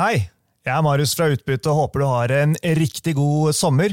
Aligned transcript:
Hei, 0.00 0.30
jeg 0.64 0.72
er 0.72 0.80
Marius 0.80 1.10
fra 1.12 1.26
Utbytte 1.28 1.68
og 1.68 1.76
håper 1.76 2.00
du 2.00 2.04
har 2.08 2.32
en 2.32 2.54
riktig 2.78 3.12
god 3.18 3.52
sommer. 3.52 3.92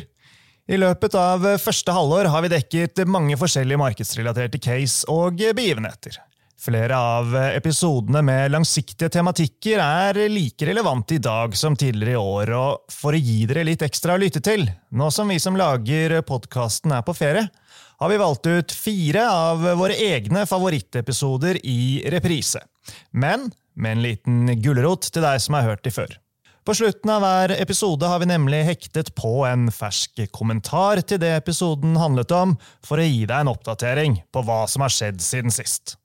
I 0.71 0.77
løpet 0.79 1.17
av 1.19 1.43
første 1.59 1.91
halvår 1.91 2.29
har 2.31 2.45
vi 2.45 2.51
dekket 2.53 3.01
mange 3.11 3.35
forskjellige 3.35 3.81
markedsrelaterte 3.81 4.61
case 4.63 5.03
og 5.11 5.41
begivenheter. 5.57 6.15
Flere 6.63 6.95
av 6.95 7.35
episodene 7.49 8.21
med 8.23 8.55
langsiktige 8.55 9.11
tematikker 9.17 9.83
er 9.83 10.21
like 10.31 10.69
relevante 10.69 11.17
i 11.17 11.23
dag 11.27 11.59
som 11.59 11.75
tidligere 11.75 12.15
i 12.15 12.23
år, 12.23 12.53
og 12.55 12.95
for 13.01 13.17
å 13.17 13.23
gi 13.27 13.41
dere 13.49 13.67
litt 13.67 13.83
ekstra 13.83 14.15
å 14.15 14.23
lytte 14.23 14.39
til, 14.45 14.63
nå 14.95 15.11
som 15.11 15.27
vi 15.27 15.41
som 15.43 15.59
lager 15.59 16.21
podkasten 16.29 16.95
er 16.95 17.03
på 17.03 17.17
ferie, 17.19 17.49
har 17.99 18.13
vi 18.13 18.23
valgt 18.23 18.47
ut 18.47 18.79
fire 18.79 19.27
av 19.27 19.71
våre 19.75 19.99
egne 20.07 20.47
favorittepisoder 20.47 21.59
i 21.67 22.05
reprise. 22.15 22.63
Men 23.11 23.49
med 23.77 23.97
en 23.97 24.03
liten 24.03 24.55
gulrot 24.61 25.07
til 25.13 25.23
deg 25.23 25.41
som 25.43 25.57
har 25.57 25.69
hørt 25.69 25.85
de 25.85 25.93
før. 25.93 26.17
På 26.67 26.73
slutten 26.75 27.07
av 27.13 27.21
hver 27.23 27.53
episode 27.55 28.09
har 28.11 28.19
vi 28.19 28.27
nemlig 28.27 28.57
hektet 28.67 29.13
på 29.15 29.45
en 29.47 29.69
fersk 29.71 30.25
kommentar 30.35 30.99
til 31.07 31.21
det 31.21 31.29
episoden 31.37 31.95
handlet 31.95 32.33
om, 32.35 32.57
for 32.83 32.99
å 32.99 33.05
gi 33.07 33.21
deg 33.23 33.37
en 33.39 33.53
oppdatering 33.53 34.17
på 34.35 34.43
hva 34.43 34.65
som 34.67 34.83
har 34.83 34.91
skjedd 34.91 35.23
siden 35.23 35.53
sist. 35.53 35.95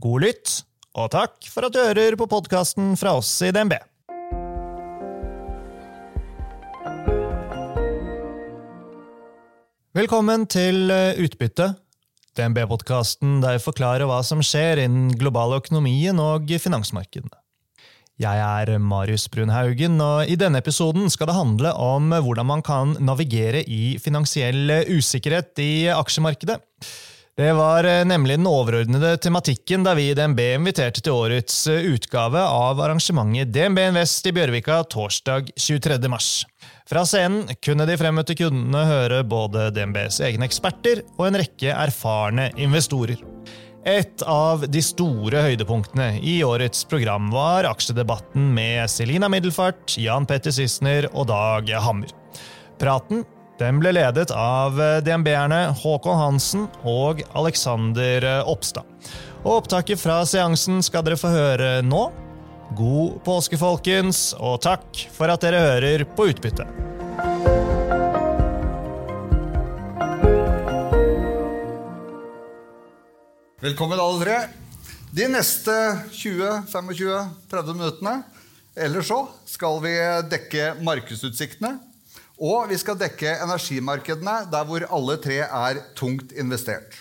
God 0.00 0.24
lytt, 0.24 0.54
og 0.96 1.10
takk 1.12 1.50
for 1.52 1.68
at 1.68 1.76
du 1.76 1.82
hører 1.82 2.16
på 2.16 2.30
podkasten 2.30 2.94
fra 2.96 3.18
oss 3.20 3.34
i 3.44 3.52
DNB. 3.52 3.76
Velkommen 9.98 10.48
til 10.48 10.88
Utbytte, 11.20 11.72
DNB-podkasten 12.38 13.42
der 13.42 13.56
jeg 13.56 13.66
forklarer 13.66 14.08
hva 14.08 14.22
som 14.26 14.40
skjer 14.44 14.84
innen 14.86 15.12
globale 15.18 15.58
økonomien 15.60 16.18
og 16.22 16.48
finansmarkedene. 16.62 17.34
Jeg 18.18 18.40
er 18.42 18.80
Marius 18.82 19.28
Brunhaugen, 19.30 20.00
og 20.02 20.26
i 20.26 20.34
denne 20.34 20.58
episoden 20.58 21.06
skal 21.12 21.28
det 21.30 21.36
handle 21.36 21.70
om 21.78 22.10
hvordan 22.10 22.48
man 22.48 22.64
kan 22.66 22.96
navigere 22.98 23.60
i 23.62 23.94
finansiell 24.02 24.72
usikkerhet 24.90 25.62
i 25.62 25.86
aksjemarkedet. 25.94 26.58
Det 27.38 27.52
var 27.54 27.86
nemlig 28.10 28.40
den 28.40 28.48
overordnede 28.50 29.12
tematikken 29.22 29.84
da 29.86 29.92
vi 29.94 30.08
i 30.10 30.16
DNB 30.18 30.40
inviterte 30.56 30.98
til 30.98 31.14
årets 31.14 31.60
utgave 31.70 32.42
av 32.42 32.82
arrangementet 32.82 33.52
DNB 33.54 33.84
Invest 33.92 34.26
i 34.26 34.34
Bjørvika 34.34 34.80
torsdag 34.90 35.52
23. 35.54 36.00
mars. 36.10 36.32
Fra 36.88 37.02
scenen 37.04 37.50
kunne 37.60 37.84
de 37.84 37.98
fremmøtte 38.00 38.32
kundene 38.38 38.80
høre 38.88 39.20
både 39.28 39.66
DNBs 39.76 40.22
egne 40.24 40.46
eksperter 40.48 41.02
og 41.18 41.26
en 41.26 41.36
rekke 41.36 41.74
erfarne 41.74 42.46
investorer. 42.56 43.20
Et 43.84 44.22
av 44.24 44.64
de 44.64 44.80
store 44.84 45.42
høydepunktene 45.44 46.14
i 46.24 46.38
årets 46.44 46.86
program 46.88 47.28
var 47.32 47.68
aksjedebatten 47.68 48.46
med 48.56 48.88
Selina 48.88 49.28
Middelfart, 49.28 49.98
Jan 50.00 50.24
Petter 50.28 50.54
Sissener 50.54 51.10
og 51.12 51.28
Dag 51.28 51.68
Hammer. 51.84 52.14
Praten 52.80 53.26
den 53.60 53.82
ble 53.82 53.92
ledet 53.92 54.30
av 54.32 54.80
DNB-erne 55.04 55.74
Håkon 55.82 56.16
Hansen 56.16 56.68
og 56.88 57.20
Alexander 57.36 58.24
Oppstad. 58.48 58.88
Og 59.42 59.58
Opptaket 59.58 60.00
fra 60.00 60.22
seansen 60.28 60.80
skal 60.86 61.04
dere 61.04 61.20
få 61.20 61.32
høre 61.34 61.70
nå. 61.84 62.06
God 62.76 63.22
påske, 63.24 63.56
folkens, 63.56 64.34
og 64.36 64.58
takk 64.60 64.98
for 65.14 65.32
at 65.32 65.40
dere 65.40 65.62
hører 65.62 66.04
på 66.04 66.26
Utbytte. 66.28 66.66
Velkommen, 73.64 73.96
alle 73.98 74.20
tre. 74.20 74.36
De 75.16 75.30
neste 75.32 75.72
20-25-30 76.12 77.72
minuttene 77.72 78.14
eller 78.78 79.02
så 79.02 79.22
skal 79.48 79.80
vi 79.82 79.96
dekke 80.30 80.74
markedsutsiktene. 80.84 81.78
Og 82.38 82.68
vi 82.70 82.76
skal 82.78 83.00
dekke 83.00 83.38
energimarkedene 83.42 84.44
der 84.52 84.68
hvor 84.68 84.84
alle 84.92 85.16
tre 85.24 85.40
er 85.42 85.80
tungt 85.98 86.36
investert. 86.36 87.00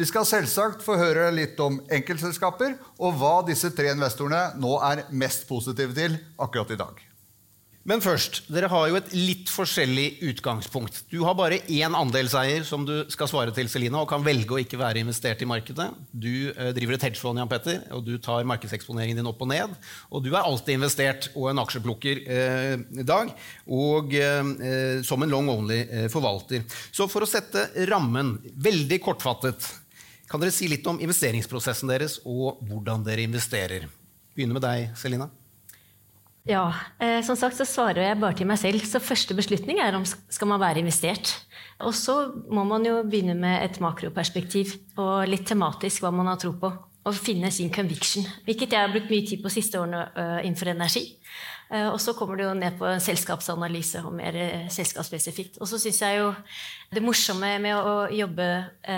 Vi 0.00 0.06
skal 0.08 0.24
selvsagt 0.24 0.80
få 0.80 0.94
høre 0.96 1.26
litt 1.36 1.58
om 1.60 1.74
enkeltselskaper 1.92 2.72
og 3.04 3.18
hva 3.20 3.34
disse 3.44 3.68
tre 3.76 3.90
investorene 3.92 4.54
nå 4.56 4.78
er 4.86 5.02
mest 5.12 5.42
positive 5.44 5.92
til 5.92 6.14
akkurat 6.40 6.70
i 6.72 6.78
dag. 6.80 7.02
Men 7.84 8.00
først, 8.00 8.46
dere 8.52 8.70
har 8.72 8.86
jo 8.88 8.96
et 8.96 9.10
litt 9.12 9.50
forskjellig 9.52 10.22
utgangspunkt. 10.30 11.02
Du 11.12 11.18
har 11.26 11.36
bare 11.36 11.58
én 11.68 11.96
andelseier 11.96 12.64
som 12.64 12.86
du 12.88 12.94
skal 13.12 13.28
svare 13.28 13.52
til, 13.56 13.68
Selina, 13.72 14.00
og 14.00 14.08
kan 14.08 14.24
velge 14.24 14.56
å 14.56 14.60
ikke 14.62 14.78
være 14.80 15.02
investert 15.02 15.42
i 15.44 15.48
markedet. 15.48 15.90
Du 16.12 16.48
eh, 16.48 16.70
driver 16.76 16.96
et 16.96 17.06
hedgefond, 17.08 17.42
Jan 17.42 17.50
Petter, 17.50 17.82
og 17.96 18.06
du 18.08 18.14
tar 18.24 18.48
markedseksponeringen 18.48 19.20
din 19.20 19.28
opp 19.28 19.44
og 19.44 19.50
ned. 19.52 19.76
Og 20.08 20.24
du 20.24 20.30
er 20.30 20.40
alltid 20.40 20.78
investert 20.78 21.28
og 21.34 21.50
en 21.52 21.60
aksjeplukker 21.64 22.24
eh, 22.24 22.74
i 23.04 23.08
dag, 23.08 23.34
og 23.68 24.16
eh, 24.16 25.04
som 25.04 25.28
en 25.28 25.36
long 25.36 25.52
only 25.58 25.82
eh. 25.84 26.08
Så 26.88 27.08
for 27.08 27.24
å 27.24 27.28
sette 27.28 27.68
rammen 27.92 28.38
veldig 28.60 29.00
kortfattet, 29.04 29.68
kan 30.30 30.42
dere 30.42 30.54
si 30.54 30.68
litt 30.70 30.86
om 30.86 31.00
investeringsprosessen 31.02 31.90
deres 31.90 32.20
og 32.22 32.62
hvordan 32.68 33.02
dere 33.06 33.26
investerer? 33.26 33.88
Begynner 34.36 34.56
med 34.56 34.64
deg, 34.64 34.90
Selina. 34.98 35.26
Ja, 36.48 36.72
eh, 36.98 37.18
som 37.26 37.36
sagt 37.36 37.58
så 37.58 37.66
svarer 37.68 38.06
jeg 38.06 38.20
bare 38.20 38.36
til 38.38 38.48
meg 38.48 38.60
selv. 38.60 38.84
Så 38.86 39.02
første 39.02 39.36
beslutning 39.36 39.80
er 39.82 39.96
om 39.98 40.06
skal 40.06 40.48
man 40.48 40.62
være 40.62 40.80
investert. 40.80 41.34
Og 41.84 41.94
så 41.96 42.30
må 42.48 42.64
man 42.68 42.84
jo 42.86 43.02
begynne 43.04 43.36
med 43.36 43.64
et 43.64 43.80
makroperspektiv 43.82 44.76
og 45.00 45.28
litt 45.28 45.46
tematisk 45.48 46.04
hva 46.04 46.12
man 46.14 46.30
har 46.30 46.40
tro 46.40 46.54
på. 46.60 46.72
Og 47.08 47.16
finne 47.16 47.48
sin 47.48 47.70
conviction, 47.72 48.26
hvilket 48.44 48.74
jeg 48.74 48.84
har 48.84 48.90
brukt 48.92 49.08
mye 49.08 49.24
tid 49.24 49.40
på 49.40 49.52
siste 49.52 49.78
årene 49.80 50.02
uh, 50.12 50.40
innenfor 50.44 50.68
energi. 50.68 51.06
Uh, 51.70 51.92
og 51.92 52.00
så 52.02 52.14
kommer 52.18 52.38
det 52.38 52.48
jo 52.48 52.54
ned 52.58 52.76
på 52.80 52.88
selskapsanalyse 53.02 54.02
og 54.02 54.14
mer 54.18 54.34
uh, 54.34 54.66
selskapsspesifikt. 54.72 55.60
Og 55.62 55.70
så 55.70 55.78
syns 55.78 56.00
jeg 56.02 56.18
jo 56.18 56.32
det 56.90 57.02
morsomme 57.06 57.52
med 57.62 57.78
å 57.78 57.94
jobbe 58.10 58.46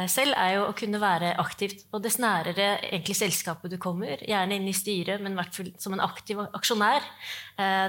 selv, 0.08 0.32
er 0.40 0.54
jo 0.56 0.66
å 0.70 0.74
kunne 0.76 1.00
være 1.02 1.34
aktivt. 1.42 1.84
Og 1.92 2.00
dess 2.04 2.16
nærere 2.22 2.78
egentlig 2.88 3.18
selskapet 3.18 3.74
du 3.74 3.76
kommer, 3.82 4.22
gjerne 4.24 4.56
inn 4.56 4.70
i 4.70 4.76
styret, 4.76 5.20
men 5.20 5.36
i 5.36 5.40
hvert 5.42 5.58
fall 5.58 5.68
som 5.82 5.92
en 5.92 6.04
aktiv 6.04 6.40
aksjonær, 6.40 7.04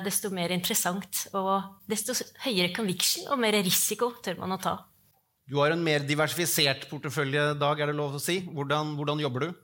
desto 0.04 0.34
mer 0.36 0.52
interessant 0.52 1.30
og 1.32 1.86
desto 1.88 2.18
høyere 2.44 2.74
conviction 2.76 3.32
og 3.32 3.40
mer 3.40 3.56
risiko 3.64 4.12
tør 4.20 4.42
man 4.44 4.58
å 4.58 4.60
ta. 4.60 4.76
Du 5.48 5.60
har 5.60 5.72
en 5.72 5.84
mer 5.84 6.04
diversifisert 6.08 6.90
portefølje, 6.92 7.54
Dag, 7.60 7.80
er 7.80 7.92
det 7.92 7.96
lov 7.96 8.16
å 8.16 8.22
si. 8.22 8.42
Hvordan, 8.48 8.98
hvordan 9.00 9.24
jobber 9.24 9.48
du? 9.48 9.64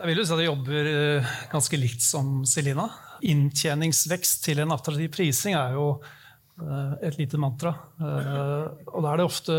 Jeg 0.00 0.08
vil 0.08 0.22
jo 0.22 0.24
si 0.24 0.32
at 0.32 0.40
jeg 0.40 0.48
jobber 0.48 0.86
eh, 0.88 1.32
ganske 1.52 1.76
likt 1.76 2.00
som 2.00 2.40
Selina. 2.48 2.86
Inntjeningsvekst 3.28 4.46
til 4.46 4.62
en 4.62 4.72
attraktiv 4.72 5.10
prising 5.12 5.52
er 5.58 5.74
jo 5.76 5.90
eh, 6.00 6.94
et 7.10 7.18
lite 7.20 7.36
mantra. 7.40 7.74
Eh, 8.00 8.86
og 8.94 9.04
da 9.04 9.10
er 9.10 9.20
det 9.20 9.26
ofte 9.28 9.58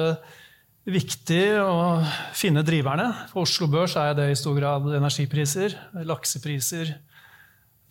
viktig 0.90 1.44
å 1.62 2.02
finne 2.34 2.66
driverne. 2.66 3.06
For 3.30 3.46
Oslo 3.46 3.70
Børs 3.70 3.94
er 4.02 4.18
det 4.18 4.32
i 4.32 4.40
stor 4.40 4.58
grad 4.58 4.90
energipriser, 4.98 5.78
laksepriser, 6.10 6.96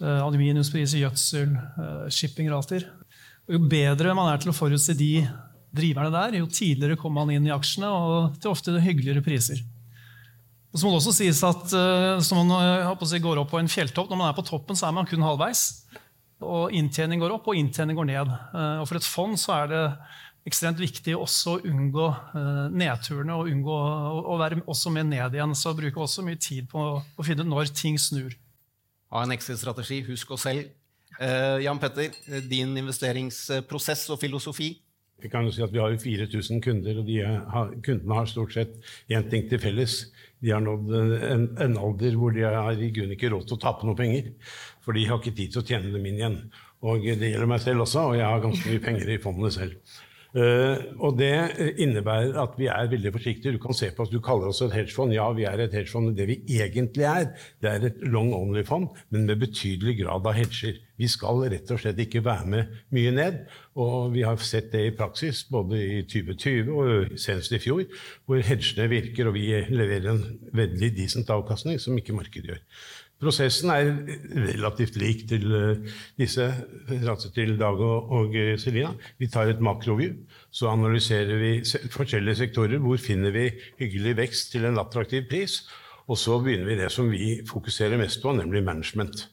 aluminiumspriser, 0.01 1.05
gjødsel, 1.05 1.55
shippingrater. 2.11 2.89
Jo 3.47 3.61
bedre 3.63 4.17
man 4.17 4.33
er 4.33 4.43
til 4.43 4.51
å 4.51 4.57
forutse 4.57 4.97
de 4.99 5.21
driverne 5.71 6.11
der, 6.11 6.41
jo 6.41 6.51
tidligere 6.51 6.99
kommer 6.99 7.23
man 7.23 7.37
inn 7.37 7.47
i 7.47 7.55
aksjene, 7.55 7.93
og 7.95 8.41
til 8.43 8.51
ofte 8.51 8.75
hyggeligere 8.83 9.23
priser. 9.23 9.63
Og 10.71 10.79
så 10.79 10.87
må 10.87 10.95
det 10.95 11.01
også 11.01 11.17
sies 11.17 11.41
at 11.47 11.73
uh, 11.75 12.23
som 12.23 12.45
man 12.45 12.87
uh, 12.87 13.05
si, 13.09 13.19
går 13.23 13.43
opp 13.43 13.51
på 13.51 13.59
en 13.59 13.71
fjelltopp, 13.71 14.11
Når 14.11 14.21
man 14.21 14.31
er 14.31 14.37
på 14.39 14.47
toppen, 14.47 14.79
så 14.79 14.87
er 14.87 14.95
man 14.95 15.09
kun 15.09 15.25
halvveis. 15.27 15.85
Og 16.41 16.73
Inntjening 16.73 17.21
går 17.21 17.35
opp, 17.35 17.49
og 17.51 17.59
inntjening 17.59 17.99
går 17.99 18.09
ned. 18.13 18.31
Uh, 18.55 18.81
og 18.81 18.87
For 18.89 19.01
et 19.01 19.07
fond 19.07 19.35
så 19.39 19.57
er 19.59 19.73
det 19.73 19.85
ekstremt 20.49 20.79
viktig 20.81 21.13
også 21.19 21.59
å 21.59 21.63
unngå 21.69 22.05
nedturene 22.73 23.35
og 23.37 23.51
unngå 23.51 23.75
å, 23.77 24.39
være 24.41 24.63
også 24.65 24.89
med 24.95 25.11
ned 25.11 25.37
igjen. 25.37 25.53
Så 25.59 25.75
bruker 25.77 26.01
også 26.01 26.25
mye 26.25 26.39
tid 26.41 26.71
på 26.71 26.81
å, 26.81 27.27
finne 27.27 27.45
ut 27.45 27.51
når 27.51 27.75
ting 27.77 27.99
snur. 28.01 28.33
Ha 29.13 29.27
en 29.27 29.35
exit-strategi. 29.35 30.01
Husk 30.09 30.33
å 30.33 30.39
selge. 30.41 30.71
Jan 31.61 31.79
Petter, 31.83 32.17
din 32.49 32.73
investeringsprosess 32.81 34.07
og 34.15 34.23
filosofi? 34.23 34.71
Vi 35.21 35.29
kan 35.29 35.45
jo 35.45 35.53
si 35.53 35.61
at 35.61 35.77
vi 35.77 35.85
har 35.85 35.93
4000 35.93 36.65
kunder, 36.65 37.03
og 37.03 37.13
har, 37.53 37.73
kundene 37.85 38.17
har 38.23 38.33
stort 38.33 38.57
sett 38.57 38.73
én 39.13 39.29
ting 39.29 39.45
til 39.51 39.61
felles 39.61 40.07
de 40.41 40.53
har 40.55 40.63
nådd 40.65 40.93
en, 40.97 41.47
en, 41.61 41.79
alder 41.79 42.15
hvor 42.17 42.33
de 42.33 42.45
har 42.47 42.73
i 42.73 42.91
grunnen 42.95 43.17
ikke 43.17 43.29
råd 43.33 43.49
til 43.49 43.59
å 43.59 43.61
tape 43.61 43.89
noe 43.89 43.99
penger. 43.99 44.31
For 44.85 44.97
de 44.97 45.05
har 45.09 45.21
ikke 45.21 45.37
tid 45.37 45.53
til 45.53 45.63
å 45.63 45.67
tjene 45.69 45.93
dem 45.93 46.07
inn 46.09 46.21
igjen. 46.21 46.39
Og 46.81 47.05
det 47.05 47.33
gjelder 47.33 47.51
meg 47.51 47.61
selv 47.61 47.85
også, 47.85 48.07
og 48.11 48.17
jeg 48.17 48.25
har 48.25 48.41
ganske 48.41 48.73
mye 48.73 48.85
penger 48.87 49.13
i 49.13 49.19
fondet 49.21 49.57
selv. 49.59 49.99
Uh, 50.31 50.79
og 51.03 51.17
Det 51.19 51.33
innebærer 51.83 52.37
at 52.39 52.55
vi 52.59 52.69
er 52.71 52.91
veldig 52.91 53.13
forsiktige. 53.13 53.53
Du 53.57 53.59
kan 53.59 53.75
se 53.75 53.91
på 53.91 54.05
oss, 54.05 54.13
du 54.13 54.21
kaller 54.23 54.53
oss 54.53 54.63
et 54.63 54.75
hedgefond. 54.75 55.15
Ja, 55.15 55.27
vi 55.35 55.47
er 55.49 55.59
et 55.59 55.75
hedgefond. 55.75 56.15
Det 56.17 56.29
vi 56.29 56.39
egentlig 56.61 57.07
er, 57.09 57.33
det 57.63 57.71
er 57.71 57.89
et 57.89 57.99
long 58.07 58.31
only-fond, 58.35 58.89
men 59.11 59.27
med 59.27 59.41
betydelig 59.43 59.99
grad 60.05 60.27
av 60.27 60.39
hedger. 60.39 60.79
Vi 61.01 61.09
skal 61.09 61.47
rett 61.51 61.71
og 61.73 61.81
slett 61.81 61.99
ikke 62.03 62.23
være 62.25 62.47
med 62.53 62.79
mye 62.95 63.11
ned. 63.17 63.43
Og 63.81 64.13
vi 64.15 64.23
har 64.27 64.39
sett 64.45 64.71
det 64.73 64.85
i 64.87 64.95
praksis 64.95 65.45
både 65.51 65.81
i 65.81 66.01
2020 66.05 66.71
og 66.75 67.19
senest 67.19 67.55
i 67.57 67.63
fjor, 67.63 67.85
hvor 68.27 68.43
hedgene 68.45 68.89
virker, 68.91 69.31
og 69.31 69.35
vi 69.39 69.49
leverer 69.71 70.11
en 70.13 70.25
veldig 70.55 70.93
decent 70.99 71.31
avkastning 71.31 71.81
som 71.81 71.97
ikke 71.99 72.15
markedet 72.15 72.53
gjør. 72.53 72.65
Prosessen 73.21 73.69
er 73.75 73.91
relativt 74.49 74.97
lik 74.97 75.27
til 75.29 75.53
eh, 75.53 75.97
disse, 76.19 76.47
til 77.35 77.59
Dag 77.61 77.83
og, 77.85 78.15
og 78.17 78.39
Selina. 78.63 78.95
Vi 79.21 79.29
tar 79.29 79.53
et 79.53 79.61
makroview, 79.61 80.15
så 80.51 80.71
analyserer 80.73 81.37
vi 81.41 81.53
forskjellige 81.93 82.41
sektorer. 82.45 82.81
Hvor 82.81 82.97
finner 82.97 83.35
vi 83.35 83.51
hyggelig 83.83 84.17
vekst 84.23 84.55
til 84.55 84.65
en 84.65 84.81
attraktiv 84.81 85.29
pris? 85.29 85.61
Og 86.11 86.19
så 86.19 86.41
begynner 86.43 86.73
vi 86.73 86.81
det 86.81 86.89
som 86.91 87.11
vi 87.13 87.37
fokuserer 87.47 88.01
mest 88.01 88.23
på, 88.23 88.33
nemlig 88.35 88.65
management. 88.67 89.29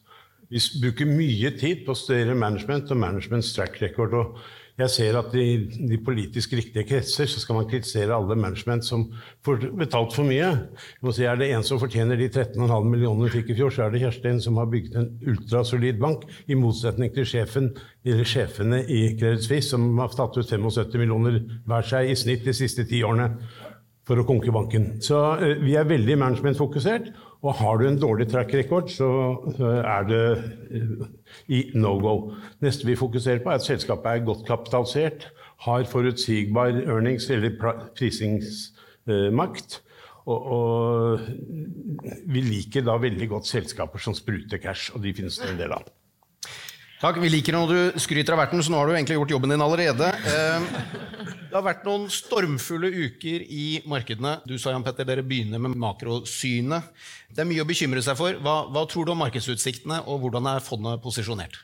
Vi 0.52 0.62
bruker 0.82 1.10
mye 1.10 1.52
tid 1.60 1.84
på 1.86 1.96
å 1.96 1.98
studere 1.98 2.38
management 2.38 2.92
og 2.94 3.02
managements 3.02 3.50
track 3.56 3.82
record. 3.82 4.14
og 4.14 4.38
jeg 4.78 4.94
ser 4.94 5.16
at 5.18 5.34
i 5.34 5.58
de 5.90 5.98
politisk 6.06 6.52
riktige 6.54 6.86
kretser 6.86 7.26
så 7.30 7.42
skal 7.42 7.58
man 7.58 7.70
kritisere 7.70 8.14
alle 8.14 8.36
management 8.38 8.86
som 8.86 9.08
får 9.46 9.72
betalt 9.80 10.14
for 10.14 10.28
mye. 10.28 10.52
Jeg 10.54 11.06
må 11.06 11.14
si, 11.16 11.24
Er 11.26 11.40
det 11.40 11.50
en 11.50 11.66
som 11.66 11.80
fortjener 11.82 12.20
de 12.20 12.30
13,5 12.30 12.86
millionene 12.86 13.26
hun 13.26 13.34
fikk 13.34 13.50
i 13.50 13.58
fjor, 13.58 13.74
så 13.74 13.88
er 13.88 13.96
det 13.96 14.04
Kjerstin, 14.04 14.42
som 14.42 14.60
har 14.62 14.70
bygget 14.70 15.00
en 15.02 15.10
ultrasolid 15.28 15.98
bank, 16.00 16.28
i 16.48 16.54
motsetning 16.56 17.14
til 17.16 17.26
sjefen, 17.26 17.72
sjefene 18.06 18.84
i 18.86 19.18
Credit 19.18 19.44
Suisse, 19.44 19.72
som 19.74 19.90
har 19.98 20.14
tatt 20.14 20.38
ut 20.38 20.46
75 20.46 21.02
millioner 21.02 21.42
hver 21.66 21.90
seg 21.90 22.12
i 22.12 22.20
snitt 22.20 22.46
de 22.46 22.54
siste 22.54 22.86
ti 22.86 23.02
årene 23.04 23.34
for 24.08 24.22
å 24.22 24.28
konke 24.28 24.54
banken. 24.56 24.94
Så 25.04 25.18
uh, 25.42 25.50
vi 25.64 25.76
er 25.76 25.90
veldig 25.90 26.22
managementfokusert. 26.22 27.10
Og 27.48 27.56
har 27.56 27.80
du 27.80 27.86
en 27.88 28.00
dårlig 28.00 28.28
track 28.32 28.52
record, 28.58 28.90
så 28.92 29.08
er 29.64 30.08
det 30.10 30.24
uh, 30.76 31.06
i 31.48 31.62
no 31.80 31.94
go. 32.04 32.16
Neste 32.64 32.88
vi 32.90 32.98
fokuserer 33.00 33.40
på, 33.44 33.54
er 33.54 33.62
at 33.62 33.68
selskapet 33.68 34.10
er 34.12 34.26
godt 34.28 34.44
kapitalisert, 34.48 35.30
har 35.64 35.88
forutsigbar 35.90 36.76
earnings 36.84 37.30
eller 37.34 37.56
prisingsmakt. 37.98 39.82
Og, 40.28 40.50
og, 40.52 41.20
vi 42.28 42.44
liker 42.44 42.84
da 42.84 42.98
veldig 43.00 43.30
godt 43.32 43.48
selskaper 43.48 44.02
som 44.04 44.16
spruter 44.18 44.60
cash, 44.60 44.92
og 44.96 45.06
de 45.06 45.16
finnes 45.16 45.40
det 45.40 45.54
en 45.54 45.62
del 45.62 45.78
av. 45.78 45.88
Takk, 46.98 47.20
Vi 47.22 47.30
liker 47.30 47.54
når 47.54 47.70
du 47.70 48.00
skryter 48.02 48.34
av 48.34 48.40
verten, 48.42 48.62
så 48.66 48.72
nå 48.74 48.80
har 48.80 48.90
du 48.90 48.96
egentlig 48.96 49.20
gjort 49.20 49.34
jobben 49.36 49.52
din 49.54 49.62
allerede. 49.62 50.08
Eh, 50.18 50.64
det 51.44 51.54
har 51.54 51.62
vært 51.62 51.84
noen 51.86 52.08
stormfulle 52.10 52.90
uker 52.90 53.44
i 53.54 53.84
markedene. 53.86 54.40
Du 54.50 54.56
sa 54.58 54.74
Jan 54.74 54.86
Petter, 54.86 55.06
dere 55.06 55.22
begynner 55.22 55.62
med 55.62 55.78
makrosynet. 55.78 56.90
Det 57.30 57.44
er 57.44 57.50
mye 57.52 57.62
å 57.62 57.70
bekymre 57.70 58.02
seg 58.02 58.18
for. 58.18 58.40
Hva, 58.42 58.56
hva 58.74 58.84
tror 58.90 59.06
du 59.06 59.14
om 59.14 59.22
markedsutsiktene, 59.22 60.02
og 60.10 60.26
hvordan 60.26 60.50
er 60.50 60.66
fondet 60.66 61.04
posisjonert? 61.06 61.60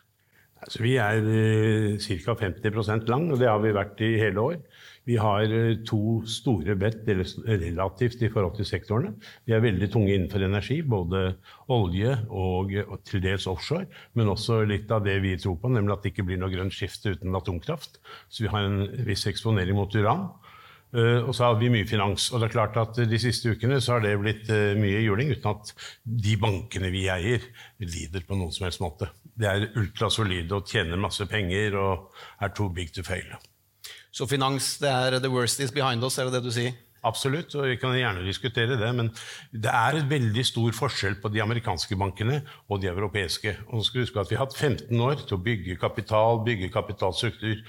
Altså, 0.62 0.84
vi 0.86 0.94
er 1.02 1.26
eh, 1.26 2.14
ca. 2.22 2.38
50% 2.46 3.10
lang, 3.10 3.26
og 3.34 3.42
det 3.42 3.50
har 3.50 3.66
vi 3.66 3.74
vært 3.74 4.06
i 4.06 4.14
hele 4.22 4.46
år. 4.52 4.62
Vi 5.08 5.18
har 5.20 5.52
eh, 5.52 5.82
to 5.88 6.22
store 6.30 6.76
bet 6.80 7.04
relativt 7.08 8.24
i 8.24 8.30
forhold 8.32 8.56
til 8.58 8.68
sektorene. 8.68 9.14
Vi 9.46 9.56
er 9.56 9.64
veldig 9.64 9.90
tunge 9.92 10.14
innenfor 10.14 10.46
energi, 10.46 10.80
både 10.82 11.36
olje 11.74 12.16
og, 12.30 12.72
og, 12.88 12.96
til 13.08 13.24
dels 13.24 13.48
offshore. 13.52 13.90
Men 14.16 14.32
også 14.32 14.62
litt 14.70 14.92
av 14.92 15.04
det 15.06 15.20
vi 15.26 15.36
tror 15.40 15.60
på, 15.60 15.74
nemlig 15.74 15.98
at 15.98 16.06
det 16.06 16.14
ikke 16.14 16.28
blir 16.30 16.40
noe 16.40 16.54
grønt 16.54 16.76
skifte 16.76 17.18
uten 17.18 17.36
atomkraft. 17.36 18.00
Så 18.32 18.46
vi 18.46 18.54
har 18.54 18.70
en 18.70 18.88
viss 19.08 19.28
eksponering 19.28 19.78
mot 19.78 19.94
uran. 19.96 20.30
Uh, 20.94 21.26
og 21.26 21.32
så 21.34 21.48
har 21.48 21.56
vi 21.58 21.72
mye 21.74 21.88
finans. 21.90 22.28
Og 22.30 22.38
det 22.38 22.52
er 22.52 22.54
klart 22.54 22.76
at 22.78 23.00
de 23.10 23.20
siste 23.20 23.50
ukene 23.50 23.80
så 23.82 23.96
har 23.96 24.04
det 24.06 24.12
blitt 24.22 24.52
uh, 24.54 24.76
mye 24.78 25.00
juling, 25.02 25.32
uten 25.34 25.50
at 25.50 25.72
de 26.06 26.36
bankene 26.38 26.92
vi 26.94 27.08
eier, 27.10 27.48
lider 27.82 28.22
på 28.28 28.38
noen 28.38 28.54
som 28.54 28.68
helst 28.68 28.84
måte. 28.84 29.10
Det 29.34 29.50
er 29.50 29.72
ultrasolide 29.82 30.54
og 30.54 30.70
tjener 30.70 31.02
masse 31.02 31.26
penger 31.26 31.80
og 31.82 32.22
er 32.46 32.54
too 32.54 32.70
big 32.70 32.94
to 32.94 33.02
fail. 33.06 33.34
Så 34.14 34.30
finans 34.30 34.76
det 34.82 34.90
er 34.94 35.20
the 35.20 35.32
worst 35.34 35.62
is 35.64 35.74
behind 35.74 36.04
us, 36.06 36.20
er 36.20 36.30
det 36.30 36.38
det 36.38 36.46
du 36.46 36.54
sier? 36.54 36.76
Absolutt, 37.04 37.52
og 37.60 37.66
vi 37.68 37.76
kan 37.76 37.92
gjerne 37.98 38.22
diskutere 38.24 38.78
det. 38.80 38.90
Men 38.96 39.10
det 39.52 39.72
er 39.72 39.98
et 40.00 40.06
veldig 40.08 40.44
stor 40.48 40.76
forskjell 40.78 41.18
på 41.20 41.32
de 41.34 41.42
amerikanske 41.44 41.98
bankene 42.00 42.38
og 42.72 42.80
de 42.80 42.88
europeiske. 42.88 43.58
Og 43.76 43.84
skal 43.84 44.06
huske 44.06 44.22
at 44.22 44.32
Vi 44.32 44.38
har 44.38 44.46
hatt 44.46 44.56
15 44.56 45.02
år 45.04 45.26
til 45.26 45.36
å 45.36 45.42
bygge 45.44 45.76
kapital, 45.82 46.40
bygge 46.46 46.70
kapitalstruktur, 46.72 47.60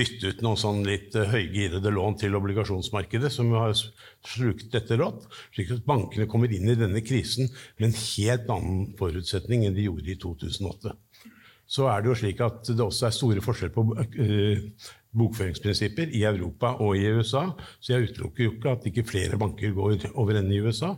dytte 0.00 0.32
ut 0.32 0.42
noen 0.42 0.58
sånn 0.58 0.82
litt 0.88 1.14
eh, 1.14 1.30
høygirede 1.30 1.94
lån 1.94 2.18
til 2.24 2.34
obligasjonsmarkedet, 2.40 3.30
som 3.30 3.52
har 3.54 3.76
slukt 3.78 4.72
dette 4.74 4.98
rått. 4.98 5.28
Slik 5.54 5.70
at 5.76 5.86
bankene 5.86 6.26
kommer 6.26 6.50
inn 6.50 6.66
i 6.66 6.78
denne 6.80 7.04
krisen 7.06 7.52
med 7.78 7.92
en 7.92 8.00
helt 8.00 8.50
annen 8.50 8.90
forutsetning 8.98 9.68
enn 9.68 9.78
de 9.78 9.86
gjorde 9.86 10.10
i 10.10 10.18
2008 10.18 10.96
så 11.70 11.86
er 11.86 12.02
det 12.02 12.10
jo 12.10 12.14
slik 12.18 12.40
at 12.42 12.66
det 12.66 12.82
også 12.82 13.06
er 13.06 13.12
store 13.14 13.42
forskjeller 13.44 13.74
på 13.76 13.84
uh, 13.94 14.88
bokføringsprinsipper 15.16 16.12
i 16.14 16.22
Europa 16.28 16.74
og 16.82 16.96
i 16.98 17.08
USA. 17.10 17.48
Så 17.80 17.94
jeg 17.94 18.10
utelukker 18.10 18.44
jo 18.44 18.54
ikke 18.54 18.74
at 18.76 18.86
ikke 18.90 19.06
flere 19.08 19.38
banker 19.40 19.74
går 19.76 20.10
over 20.14 20.38
ende 20.38 20.54
i 20.54 20.60
USA. 20.62 20.94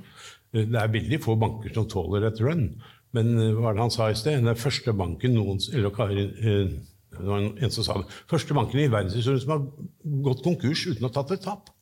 Det 0.52 0.68
er 0.76 0.92
veldig 0.92 1.20
få 1.22 1.36
banker 1.40 1.72
som 1.74 1.88
tåler 1.88 2.28
et 2.28 2.40
run. 2.44 2.66
Men 3.16 3.34
uh, 3.36 3.52
hva 3.58 3.70
er 3.70 3.76
det 3.76 3.84
han 3.86 3.94
sa 3.94 4.08
i 4.10 4.16
sted? 4.18 4.40
Den 4.44 4.58
første 4.58 4.92
banken 4.96 5.36
noens, 5.36 5.68
eller, 5.72 5.92
det 5.92 7.28
var 7.28 7.44
en 7.44 7.72
som 7.72 7.86
sa 7.86 8.00
det. 8.00 8.08
Første 8.30 8.56
banken 8.56 8.80
i 8.80 8.88
verdenshistorien 8.92 9.42
som 9.42 9.54
har 9.54 9.64
gått 10.28 10.44
konkurs 10.44 10.86
uten 10.88 11.04
å 11.04 11.10
ha 11.10 11.16
tatt 11.18 11.34
et 11.36 11.44
tap. 11.44 11.72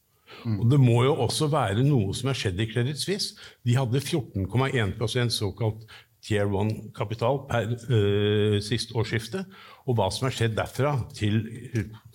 Mm. 0.45 0.61
Og 0.61 0.71
Det 0.71 0.79
må 0.81 1.01
jo 1.07 1.17
også 1.27 1.51
være 1.53 1.85
noe 1.87 2.15
som 2.17 2.31
har 2.31 2.39
skjedd 2.39 2.63
i 2.63 2.69
Credit 2.71 2.99
Suisse. 2.99 3.35
De 3.67 3.77
hadde 3.79 4.03
14,1% 4.03 5.35
såkalt 5.35 5.85
Tier 6.21 6.45
1-kapital 6.45 7.45
per 7.49 7.71
uh, 7.73 8.59
sist 8.61 8.91
årsskifte. 8.93 9.47
Og 9.89 9.97
hva 9.99 10.09
som 10.13 10.29
har 10.29 10.35
skjedd 10.37 10.57
derfra 10.59 10.95
til 11.17 11.43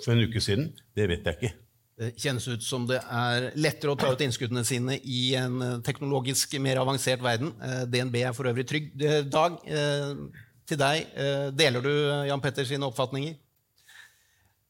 for 0.04 0.14
en 0.14 0.26
uke 0.26 0.42
siden, 0.44 0.70
det 0.96 1.08
vet 1.12 1.30
jeg 1.30 1.40
ikke. 1.40 1.54
Det 1.96 2.10
kjennes 2.20 2.46
ut 2.52 2.64
som 2.64 2.84
det 2.90 3.00
er 3.00 3.50
lettere 3.56 3.94
å 3.94 4.00
ta 4.00 4.10
ut 4.12 4.22
innskuddene 4.26 4.66
sine 4.68 4.98
i 5.00 5.30
en 5.40 5.62
eh, 5.64 5.78
teknologisk 5.86 6.58
mer 6.60 6.82
avansert 6.82 7.24
verden. 7.24 7.54
Uh, 7.62 7.86
DNB 7.88 8.18
er 8.20 8.36
for 8.36 8.52
øvrig 8.52 8.66
trygg. 8.68 8.90
Dag, 9.32 9.56
uh, 9.64 10.44
til 10.68 10.82
deg. 10.82 11.12
Deler 11.56 11.84
du 11.86 11.92
Jan 12.26 12.42
Petters 12.42 12.72
oppfatninger? 12.74 13.38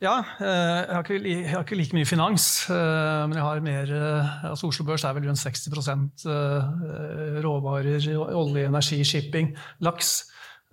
Ja, 0.04 0.20
eh, 0.44 0.46
jeg 0.46 0.92
har, 0.92 1.04
ikke, 1.06 1.20
jeg 1.24 1.50
har, 1.50 1.62
ikke, 1.64 1.78
like 1.80 1.96
mye 1.96 2.08
finans, 2.08 2.46
eh, 2.68 3.22
men 3.30 3.38
jeg 3.38 3.46
har 3.46 3.62
mer 3.64 3.92
eh, 3.96 4.34
altså 4.50 4.68
Oslo 4.68 4.84
Børs 4.84 5.06
er 5.08 5.16
vel 5.16 5.30
rundt 5.30 5.40
60% 5.40 6.26
råvarer, 7.46 8.10
olje, 8.36 8.66
energi, 8.68 9.00
shipping, 9.08 9.54
laks. 9.88 10.18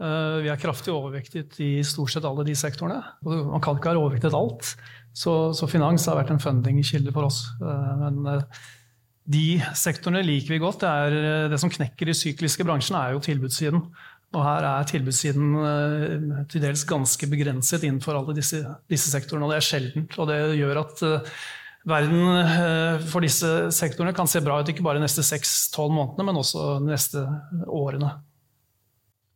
Vi 0.02 0.50
er 0.50 0.58
kraftig 0.58 0.90
overvektet 0.90 1.60
i 1.62 1.76
stort 1.86 2.10
sett 2.10 2.24
alle 2.26 2.42
de 2.46 2.56
sektorene. 2.58 2.98
Man 3.22 3.62
kan 3.62 3.76
ikke 3.78 3.92
være 3.92 4.00
overvektet 4.02 4.34
alt. 4.34 4.72
Så, 5.14 5.52
så 5.54 5.68
finans 5.70 6.08
har 6.08 6.16
vært 6.18 6.32
en 6.34 6.42
fundingkilde 6.42 7.12
for 7.14 7.28
oss. 7.28 7.44
Men 7.60 8.24
de 9.22 9.60
sektorene 9.78 10.24
liker 10.26 10.56
vi 10.56 10.62
godt. 10.62 10.82
Det, 10.82 10.90
er, 10.90 11.46
det 11.52 11.60
som 11.62 11.70
knekker 11.70 12.10
de 12.10 12.16
sykliske 12.18 12.66
bransjene, 12.66 12.98
er 12.98 13.14
jo 13.14 13.22
tilbudssiden. 13.22 13.84
Og 14.32 14.44
her 14.46 14.66
er 14.66 14.88
tilbudssiden 14.88 15.54
til 16.50 16.64
dels 16.64 16.86
ganske 16.88 17.28
begrenset 17.28 17.84
innenfor 17.84 18.16
alle 18.18 18.34
disse, 18.36 18.62
disse, 18.90 19.12
sektorene. 19.12 19.46
Og 19.46 19.52
det 19.52 19.60
er 19.60 19.68
sjeldent. 19.68 20.18
Og 20.18 20.30
det 20.32 20.40
gjør 20.58 20.82
at 20.82 21.06
verden 21.92 23.06
for 23.12 23.24
disse 23.24 23.52
sektorene 23.74 24.16
kan 24.16 24.30
se 24.30 24.42
bra 24.42 24.60
ut 24.62 24.72
ikke 24.72 24.84
bare 24.86 24.98
de 24.98 25.06
neste 25.06 25.24
seks-tolv 25.26 25.94
månedene, 25.94 26.26
men 26.30 26.42
også 26.42 26.66
de 26.82 26.90
neste 26.90 27.22
årene. 27.68 28.16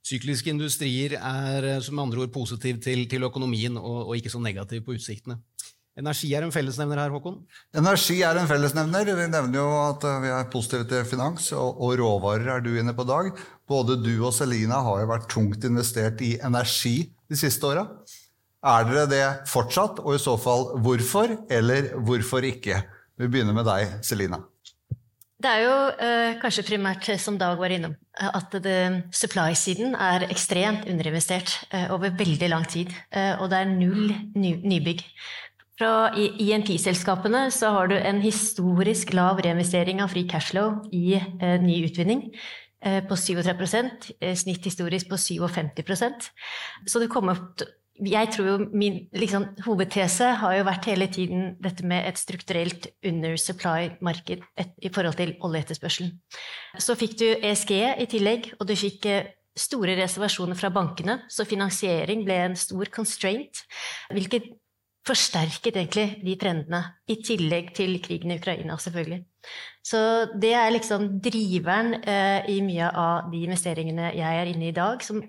Sykliske 0.06 0.52
industrier 0.52 1.16
er 1.18 1.80
som 1.82 1.98
andre 1.98 2.22
ord 2.22 2.34
positiv 2.34 2.78
til, 2.84 3.08
til 3.10 3.26
økonomien 3.26 3.74
og, 3.80 4.04
og 4.06 4.16
ikke 4.18 4.30
så 4.30 4.38
negativ 4.42 4.84
på 4.86 4.94
utsiktene. 4.94 5.40
Energi 5.96 6.28
er 6.36 6.44
en 6.44 6.52
fellesnevner 6.52 7.00
her, 7.00 7.12
Håkon? 7.14 7.38
Energi 7.80 8.18
er 8.26 8.36
en 8.36 8.48
fellesnevner. 8.48 9.08
Vi 9.16 9.28
nevner 9.32 9.56
jo 9.56 9.66
at 9.80 10.04
vi 10.22 10.28
er 10.28 10.50
positive 10.52 10.84
til 10.90 11.06
finans, 11.08 11.48
og, 11.56 11.80
og 11.80 11.94
råvarer 12.02 12.50
er 12.52 12.64
du 12.64 12.74
inne 12.76 12.92
på, 12.94 13.06
Dag. 13.08 13.30
Både 13.66 13.96
du 14.04 14.12
og 14.20 14.34
Selina 14.36 14.82
har 14.84 15.00
jo 15.02 15.08
vært 15.08 15.30
tungt 15.32 15.64
investert 15.64 16.20
i 16.22 16.34
energi 16.44 16.98
de 17.26 17.38
siste 17.40 17.64
åra. 17.66 17.86
Er 18.66 18.84
dere 18.90 19.06
det 19.08 19.24
fortsatt, 19.48 20.02
og 20.04 20.18
i 20.18 20.20
så 20.20 20.36
fall 20.40 20.68
hvorfor, 20.84 21.32
eller 21.48 21.94
hvorfor 21.96 22.44
ikke? 22.44 22.82
Vi 23.16 23.30
begynner 23.32 23.56
med 23.56 23.64
deg, 23.66 23.96
Selina. 24.04 24.42
Det 25.36 25.50
er 25.52 25.62
jo 25.66 25.72
eh, 26.00 26.36
kanskje 26.40 26.64
primært, 26.64 27.08
som 27.20 27.36
Dag 27.36 27.58
var 27.60 27.72
innom, 27.74 27.92
eh, 28.16 28.30
at 28.38 28.54
supply-siden 29.12 29.92
er 29.92 30.24
ekstremt 30.30 30.86
underinvestert 30.88 31.52
eh, 31.70 31.90
over 31.92 32.14
veldig 32.16 32.48
lang 32.48 32.64
tid. 32.64 32.94
Eh, 33.12 33.34
og 33.36 33.50
det 33.52 33.58
er 33.60 33.74
null 33.74 34.14
ny, 34.34 34.54
nybygg. 34.64 35.04
Fra 35.76 36.08
INP-selskapene 36.16 37.50
så 37.52 37.68
har 37.74 37.90
du 37.92 37.98
en 37.98 38.22
historisk 38.24 39.12
lav 39.12 39.42
reinvestering 39.44 40.00
av 40.00 40.14
fri 40.14 40.24
cashflow 40.28 40.78
i 40.96 41.18
eh, 41.20 41.58
ny 41.60 41.82
utvinning. 41.84 42.30
Eh, 42.80 43.02
på 43.04 43.16
37 43.16 44.16
eh, 44.20 44.34
snitt 44.36 44.64
historisk 44.68 45.08
på 45.08 45.16
57% 45.16 46.26
Så 46.86 47.00
du 47.00 47.06
kommer 47.08 47.40
jeg 48.04 48.28
tror 48.34 48.48
jo 48.48 48.56
min 48.76 48.98
liksom, 49.16 49.46
hovedtese 49.64 50.28
har 50.40 50.56
jo 50.58 50.66
vært 50.68 50.88
hele 50.90 51.08
tiden 51.12 51.54
dette 51.62 51.86
med 51.86 52.04
et 52.08 52.20
strukturelt 52.20 52.90
undersupply-marked 53.06 54.44
i 54.82 54.92
forhold 54.92 55.16
til 55.20 55.34
oljeetterspørselen. 55.46 56.12
Så 56.78 56.96
fikk 56.98 57.16
du 57.20 57.26
ESG 57.36 57.72
i 58.02 58.08
tillegg, 58.10 58.52
og 58.60 58.68
du 58.68 58.74
fikk 58.76 59.08
eh, 59.08 59.32
store 59.56 59.96
reservasjoner 59.96 60.58
fra 60.58 60.70
bankene, 60.74 61.22
så 61.32 61.48
finansiering 61.48 62.26
ble 62.26 62.36
en 62.44 62.58
stor 62.60 62.92
constraint, 62.92 63.64
hvilket 64.12 64.52
forsterket 65.06 65.76
egentlig 65.78 66.06
de 66.26 66.34
trendene, 66.40 66.82
i 67.08 67.16
tillegg 67.22 67.70
til 67.76 67.96
krigen 68.02 68.34
i 68.34 68.40
Ukraina, 68.40 68.76
selvfølgelig. 68.82 69.22
Så 69.86 70.00
det 70.42 70.52
er 70.58 70.72
liksom 70.74 71.08
driveren 71.22 71.94
eh, 72.02 72.48
i 72.50 72.58
mye 72.66 72.90
av 72.90 73.30
de 73.30 73.44
investeringene 73.46 74.10
jeg 74.18 74.40
er 74.40 74.50
inne 74.50 74.66
i 74.66 74.72
i 74.74 74.76
dag, 74.76 75.04
som 75.06 75.22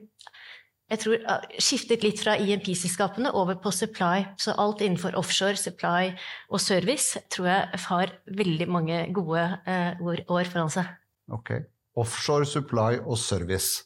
jeg 0.88 1.01
tror 1.01 1.24
har 1.27 1.48
skiftet 1.60 2.03
litt 2.06 2.22
fra 2.24 2.38
IMP-selskapene 2.39 3.34
over 3.36 3.58
på 3.60 3.74
supply. 3.75 4.24
Så 4.39 4.56
alt 4.56 4.84
innenfor 4.86 5.17
offshore, 5.20 5.60
supply 5.60 6.13
og 6.48 6.63
service 6.63 7.20
tror 7.34 7.50
jeg 7.50 7.82
har 7.88 8.13
veldig 8.39 8.70
mange 8.72 9.01
gode 9.15 9.44
eh, 9.67 10.00
år, 10.00 10.48
foran 10.48 10.72
seg. 10.72 10.88
Ok. 11.34 11.58
Offshore, 12.00 12.48
supply 12.48 13.01
og 13.03 13.20
service. 13.20 13.84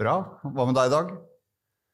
Bra. 0.00 0.18
Hva 0.44 0.68
med 0.68 0.76
deg, 0.76 0.92
Dag? 0.92 1.16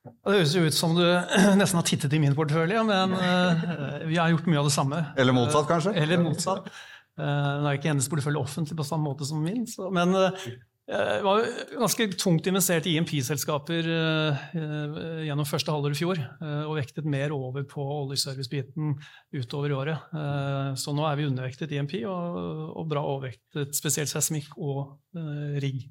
Det 0.06 0.35
høres 0.37 0.52
jo 0.54 0.66
ut 0.66 0.75
som 0.75 0.95
du 0.99 1.04
nesten 1.61 1.80
har 1.80 1.87
tittet 1.87 2.14
i 2.14 2.23
min 2.23 2.35
portefølje, 2.35 2.83
men 2.87 3.14
eh, 3.18 3.64
vi 4.11 4.18
har 4.18 4.35
gjort 4.35 4.50
mye 4.50 4.62
av 4.62 4.71
det 4.71 4.75
samme. 4.75 5.02
Eller 5.18 5.35
motsatt, 5.35 5.71
kanskje? 5.71 5.95
Eller 6.02 6.23
motsatt. 6.23 6.71
Uh, 7.16 7.62
Nå 7.62 7.71
er 7.71 7.78
ikke 7.78 7.88
hennes 7.95 8.11
portefølje 8.12 8.42
offentlig 8.42 8.76
på 8.76 8.85
samme 8.85 9.06
måte 9.09 9.25
som 9.25 9.38
min, 9.40 9.64
så, 9.71 9.87
men 9.95 10.11
eh, 10.18 10.49
jeg 10.87 11.23
var 11.26 11.47
ganske 11.81 12.05
tungt 12.14 12.47
investert 12.47 12.87
i 12.87 12.93
IMP-selskaper 12.99 13.88
eh, 13.90 14.45
eh, 14.55 15.23
gjennom 15.26 15.49
første 15.49 15.73
halvår 15.75 15.97
i 15.97 15.99
fjor, 15.99 16.21
eh, 16.21 16.61
og 16.69 16.76
vektet 16.78 17.09
mer 17.11 17.35
over 17.35 17.64
på 17.66 17.83
oljeservice-biten 17.83 18.95
utover 19.35 19.73
i 19.75 19.78
året. 19.81 20.05
Eh, 20.14 20.75
Så 20.78 20.95
nå 20.95 21.02
er 21.11 21.16
vi 21.19 21.26
undervektet 21.26 21.75
IMP 21.75 21.97
og, 22.07 22.38
og 22.78 22.87
bra 22.93 23.02
overvektet 23.02 23.75
spesielt 23.75 24.12
seismikk 24.12 24.55
og 24.59 24.95
eh, 25.19 25.59
rigg. 25.64 25.88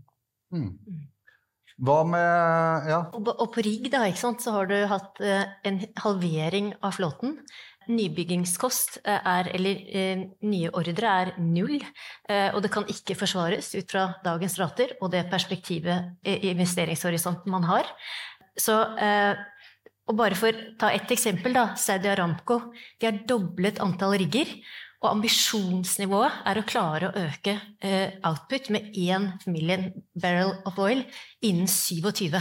Mm. 0.56 0.72
Hva 1.84 1.98
med 2.08 2.86
Ja. 2.88 3.02
Og, 3.12 3.26
på- 3.52 3.64
rigg 3.66 3.90
da, 3.92 4.06
ikke 4.08 4.22
sant, 4.22 4.40
så 4.40 4.54
har 4.56 4.70
du 4.72 4.78
hatt 4.88 5.20
eh, 5.20 5.44
en 5.68 5.82
halvering 6.00 6.72
av 6.82 6.96
flåten. 6.96 7.36
Nybyggingskost 7.92 9.00
eh, 9.04 9.20
er, 9.20 9.50
eller 9.56 9.82
eh, 9.90 10.22
nye 10.48 10.72
ordre 10.74 11.12
er 11.12 11.34
null, 11.42 11.78
eh, 12.30 12.50
og 12.54 12.62
det 12.66 12.72
kan 12.74 12.88
ikke 12.92 13.18
forsvares 13.20 13.74
ut 13.78 13.92
fra 13.92 14.08
dagens 14.26 14.58
rater 14.62 14.96
og 15.02 15.12
det 15.14 15.26
perspektivet 15.32 16.16
i 16.26 16.52
investeringshorisonten 16.54 17.52
man 17.54 17.68
har. 17.70 17.92
Så, 18.58 18.76
og 20.06 20.16
bare 20.16 20.38
for 20.40 20.56
å 20.56 20.68
ta 20.80 20.94
ett 20.96 21.10
eksempel, 21.12 21.52
da, 21.58 21.74
Saudi 21.76 22.08
Aramco. 22.08 22.62
De 23.02 23.10
har 23.10 23.18
doblet 23.28 23.82
antall 23.84 24.16
rigger. 24.22 24.48
Og 25.04 25.10
ambisjonsnivået 25.12 26.40
er 26.50 26.60
å 26.60 26.66
klare 26.68 27.10
å 27.10 27.26
øke 27.26 27.58
eh, 27.84 28.16
output 28.26 28.70
med 28.74 28.96
1 28.96 29.46
million 29.52 29.90
barrel 30.22 30.56
of 30.66 30.80
oil 30.82 31.04
innen 31.46 31.68
27. 31.70 32.40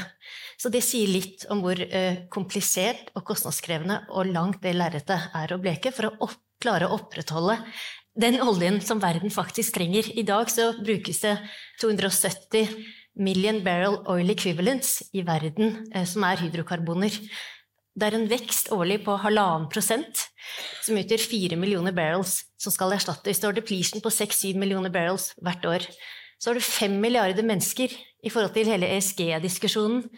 Så 0.60 0.70
det 0.72 0.84
sier 0.86 1.10
litt 1.10 1.44
om 1.52 1.60
hvor 1.64 1.80
eh, 1.82 2.24
komplisert 2.32 3.10
og 3.14 3.26
kostnadskrevende 3.28 4.04
og 4.14 4.30
langt 4.30 4.62
det 4.64 4.76
lerretet 4.76 5.34
er 5.34 5.52
å 5.52 5.60
bleke 5.60 5.92
for 5.92 6.08
å 6.08 6.14
opp, 6.28 6.38
klare 6.62 6.88
å 6.88 6.96
opprettholde 6.96 7.58
den 8.14 8.38
oljen 8.40 8.78
som 8.80 9.02
verden 9.02 9.32
faktisk 9.34 9.74
trenger. 9.74 10.06
I 10.14 10.22
dag 10.26 10.50
så 10.50 10.70
brukes 10.78 11.20
det 11.24 11.34
270 11.82 12.70
million 13.18 13.60
barrel 13.64 14.00
oil 14.10 14.30
equivalents 14.30 15.00
i 15.14 15.24
verden 15.26 15.88
eh, 15.94 16.06
som 16.06 16.24
er 16.26 16.40
hydrokarboner. 16.42 17.18
Det 17.94 18.08
er 18.08 18.16
en 18.16 18.26
vekst 18.26 18.72
årlig 18.74 18.98
på 19.04 19.14
halvannen 19.22 19.68
prosent, 19.70 20.24
som 20.82 20.98
utgjør 20.98 21.22
fire 21.22 21.58
millioner 21.58 21.94
barrels 21.94 22.40
som 22.58 22.74
skal 22.74 22.96
erstatte. 22.96 23.30
Vi 23.30 23.46
har 23.46 23.54
depletion 23.54 24.02
på 24.02 24.10
seks-syv 24.10 24.58
millioner 24.58 24.90
barrels 24.94 25.30
hvert 25.38 25.66
år. 25.70 25.86
Så 26.42 26.50
har 26.50 26.58
du 26.58 26.64
fem 26.66 26.96
milliarder 27.00 27.46
mennesker 27.46 27.94
i 27.94 28.32
forhold 28.32 28.54
til 28.56 28.66
hele 28.72 28.88
ESG-diskusjonen, 28.96 30.08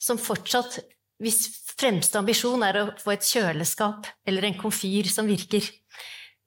som 0.00 0.18
fortsatt, 0.18 0.80
hvis 1.22 1.44
fremste 1.78 2.18
ambisjon 2.18 2.64
er 2.66 2.78
å 2.80 2.86
få 2.98 3.14
et 3.14 3.26
kjøleskap 3.28 4.08
eller 4.28 4.48
en 4.48 4.58
komfyr 4.58 5.06
som 5.12 5.28
virker. 5.30 5.62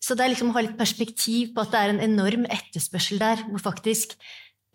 Så 0.03 0.17
det 0.17 0.25
er 0.25 0.33
liksom 0.33 0.51
å 0.51 0.57
ha 0.57 0.65
litt 0.65 0.79
perspektiv 0.79 1.53
på 1.55 1.63
at 1.63 1.71
det 1.71 1.79
er 1.79 1.93
en 1.93 2.03
enorm 2.09 2.43
etterspørsel 2.51 3.21
der, 3.21 3.45
hvor 3.47 3.63
faktisk 3.71 4.17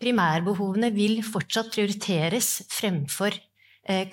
primærbehovene 0.01 0.89
vil 0.95 1.19
fortsatt 1.27 1.69
prioriteres 1.75 2.63
fremfor 2.71 3.35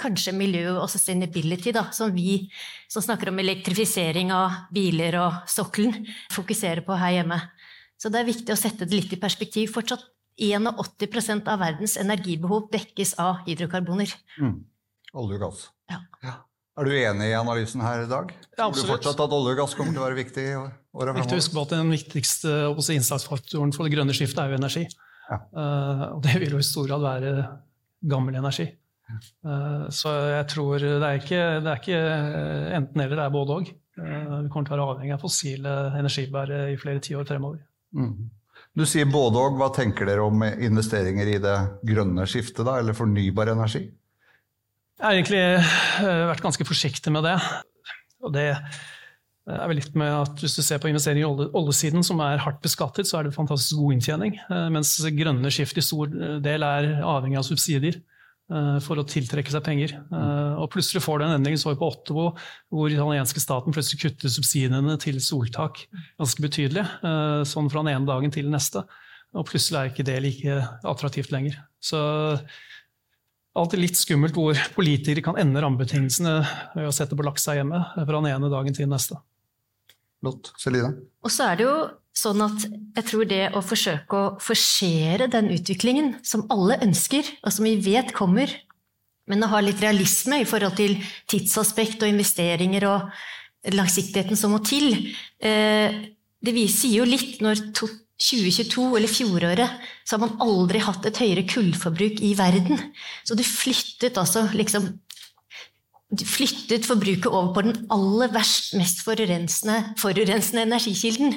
kanskje 0.00 0.34
miljø 0.36 0.76
og 0.80 0.88
sustainability, 0.90 1.72
da, 1.76 1.86
som 1.92 2.12
vi 2.14 2.46
som 2.88 3.04
snakker 3.04 3.30
om 3.30 3.40
elektrifisering 3.42 4.32
av 4.34 4.66
biler 4.74 5.18
og 5.20 5.42
sokkelen, 5.50 6.06
fokuserer 6.32 6.84
på 6.86 6.96
her 7.00 7.18
hjemme. 7.18 7.40
Så 8.00 8.12
det 8.12 8.20
er 8.20 8.28
viktig 8.28 8.52
å 8.52 8.58
sette 8.60 8.88
det 8.88 8.96
litt 8.96 9.14
i 9.16 9.20
perspektiv. 9.20 9.70
Fortsatt 9.74 10.04
81% 10.36 11.48
av 11.48 11.62
verdens 11.62 11.96
energibehov 12.00 12.68
dekkes 12.72 13.14
av 13.22 13.40
hydrokarboner. 13.46 14.12
Mm. 14.36 14.58
Olje 15.16 15.38
og 15.38 15.46
gass. 15.46 15.62
Ja. 15.92 16.36
Er 16.76 16.84
du 16.84 16.92
enig 16.92 17.30
i 17.30 17.36
analysen 17.38 17.80
her 17.80 18.02
i 18.04 18.08
dag? 18.10 18.32
Ja, 18.58 18.66
Tror 18.66 18.76
du 18.76 18.90
fortsatt 18.90 19.20
at 19.24 19.32
olje 19.32 19.54
og 19.54 19.62
gass 19.62 19.74
kommer 19.78 19.96
til 19.96 20.02
å 20.02 20.04
være 20.04 20.18
viktig 20.18 20.42
i 20.44 20.56
åra 20.60 21.14
Viktig 21.16 21.38
å 21.38 21.40
huske 21.40 21.56
på 21.56 21.64
at 21.64 21.72
Den 21.72 21.92
viktigste 21.94 22.56
innsatsfaktoren 22.92 23.72
for 23.72 23.88
det 23.88 23.96
grønne 23.96 24.16
skiftet 24.16 24.42
er 24.42 24.52
jo 24.52 24.58
energi. 24.60 24.84
Ja. 25.30 25.38
Uh, 25.56 26.02
og 26.18 26.20
det 26.26 26.36
vil 26.42 26.52
jo 26.52 26.60
i 26.60 26.66
stor 26.66 26.90
grad 26.90 27.00
være 27.00 27.32
gammel 28.04 28.36
energi. 28.36 28.68
Eh, 29.10 29.84
så 29.94 30.14
jeg 30.32 30.48
tror 30.52 30.82
det 30.82 31.10
er 31.10 31.20
ikke, 31.20 31.42
det 31.64 31.72
er 31.72 31.82
ikke 31.82 32.00
enten-eller, 32.80 33.16
det 33.16 33.26
er 33.26 33.36
både 33.36 33.60
òg. 33.60 33.74
vi 33.96 34.48
kommer 34.52 34.66
til 34.66 34.74
å 34.74 34.76
være 34.76 34.88
avhengig 34.94 35.14
av 35.16 35.22
fossile 35.22 35.76
energibærere 36.00 36.72
i 36.74 36.80
flere 36.80 37.02
tiår 37.04 37.28
fremover. 37.28 37.62
Mm. 37.96 38.26
Du 38.76 38.84
sier 38.88 39.08
både 39.08 39.40
og. 39.40 39.54
Hva 39.56 39.70
tenker 39.72 40.08
dere 40.08 40.24
om 40.26 40.42
investeringer 40.44 41.30
i 41.32 41.38
det 41.40 41.56
grønne 41.88 42.26
skiftet, 42.28 42.64
da, 42.66 42.76
eller 42.80 42.96
fornybar 42.96 43.54
energi? 43.54 43.86
Jeg 44.96 45.04
har 45.04 45.16
egentlig 45.16 45.40
eh, 45.44 46.26
vært 46.30 46.44
ganske 46.44 46.64
forsiktig 46.64 47.12
med 47.12 47.24
det. 47.28 47.36
Og 48.24 48.32
det 48.32 48.46
er 48.50 49.68
vel 49.68 49.76
litt 49.78 49.94
med 49.94 50.10
at 50.10 50.40
Hvis 50.42 50.56
du 50.56 50.62
ser 50.64 50.80
på 50.82 50.88
investeringer 50.90 51.44
i 51.44 51.48
oljesiden, 51.56 52.04
som 52.04 52.20
er 52.24 52.40
hardt 52.42 52.62
beskattet, 52.64 53.08
så 53.08 53.20
er 53.20 53.28
det 53.28 53.36
fantastisk 53.36 53.78
god 53.80 53.96
inntjening. 53.96 54.36
eh, 54.44 54.68
Mens 54.72 54.96
grønne 55.16 55.52
skift 55.52 55.80
i 55.80 55.84
stor 55.84 56.12
del 56.44 56.66
er 56.66 56.90
avhengig 57.00 57.40
av 57.40 57.48
subsidier 57.48 58.00
eh, 58.00 58.15
for 58.84 59.00
å 59.00 59.04
tiltrekke 59.08 59.50
seg 59.50 59.64
penger. 59.66 59.94
Eh, 60.06 60.54
Og 60.62 60.70
plutselig 60.70 61.02
får 61.02 61.18
du 61.18 61.24
en 61.26 61.34
endring 61.38 61.56
så 61.58 61.72
vi 61.72 61.80
på 61.80 61.88
Ottobo, 61.90 62.28
hvor 62.70 62.92
italienske 62.92 63.42
staten 63.42 63.74
plutselig 63.74 64.00
kutter 64.04 64.28
subsidiene 64.30 64.94
til 65.02 65.18
soltak 65.20 65.86
ganske 66.18 66.40
betydelig. 66.44 66.84
eh, 67.02 67.42
Sånn 67.44 67.70
fra 67.70 67.82
den 67.82 67.94
ene 67.96 68.06
dagen 68.06 68.30
til 68.30 68.44
den 68.46 68.54
neste. 68.54 68.84
Og 69.34 69.44
plutselig 69.46 69.78
er 69.80 69.90
ikke 69.90 70.06
det 70.06 70.22
like 70.22 70.60
attraktivt 70.86 71.32
lenger. 71.34 71.58
Så 71.82 71.98
alltid 73.56 73.80
litt 73.80 73.96
skummelt 73.98 74.36
hvor 74.36 74.54
politikere 74.76 75.24
kan 75.24 75.38
ende 75.40 75.60
rammebetingelsene 75.64 76.36
ved 76.76 76.86
å 76.88 76.94
sette 76.94 77.16
på 77.16 77.24
laksa 77.26 77.54
hjemme 77.56 77.80
fra 77.96 78.06
den 78.20 78.30
ene 78.30 78.50
dagen 78.52 78.72
til 78.76 78.86
den 78.86 78.94
neste. 78.94 79.18
Flott. 80.22 80.52
Selina? 80.60 80.90
Og 81.24 81.30
så 81.32 81.50
er 81.52 81.58
det 81.58 81.66
jo 81.66 81.76
sånn 82.16 82.40
at 82.44 82.64
jeg 82.66 83.06
tror 83.10 83.28
det 83.28 83.42
å 83.56 83.62
forsøke 83.64 84.18
å 84.18 84.34
forsere 84.42 85.28
den 85.32 85.50
utviklingen 85.54 86.14
som 86.26 86.46
alle 86.52 86.78
ønsker, 86.86 87.26
og 87.44 87.52
som 87.52 87.68
vi 87.68 87.76
vet 87.84 88.14
kommer, 88.16 88.52
men 89.26 89.42
å 89.42 89.50
ha 89.50 89.62
litt 89.62 89.82
realisme 89.82 90.40
i 90.40 90.48
forhold 90.48 90.78
til 90.78 90.96
tidsaspekt 91.30 92.04
og 92.04 92.12
investeringer 92.12 92.86
og 92.88 93.74
langsiktigheten 93.74 94.38
som 94.38 94.54
må 94.54 94.62
til, 94.64 94.92
eh, 95.42 96.06
det 96.42 96.54
viser 96.54 96.94
jo 96.94 97.06
litt 97.08 97.40
når 97.42 97.72
2022 97.74 98.86
eller 98.96 99.10
fjoråret, 99.10 99.88
så 100.06 100.16
har 100.16 100.22
man 100.22 100.38
aldri 100.40 100.80
hatt 100.84 101.04
et 101.08 101.18
høyere 101.20 101.44
kullforbruk 101.48 102.22
i 102.22 102.32
verden. 102.38 102.78
Så 103.26 103.36
du 103.36 103.42
flyttet 103.42 104.16
altså 104.16 104.46
liksom 104.54 104.88
flyttet 106.14 106.86
forbruket 106.86 107.26
over 107.26 107.50
på 107.54 107.62
den 107.66 107.74
aller 107.90 108.30
verst, 108.30 108.74
mest 108.78 109.00
forurensende, 109.02 109.80
forurensende 109.98 110.62
energikilden. 110.62 111.34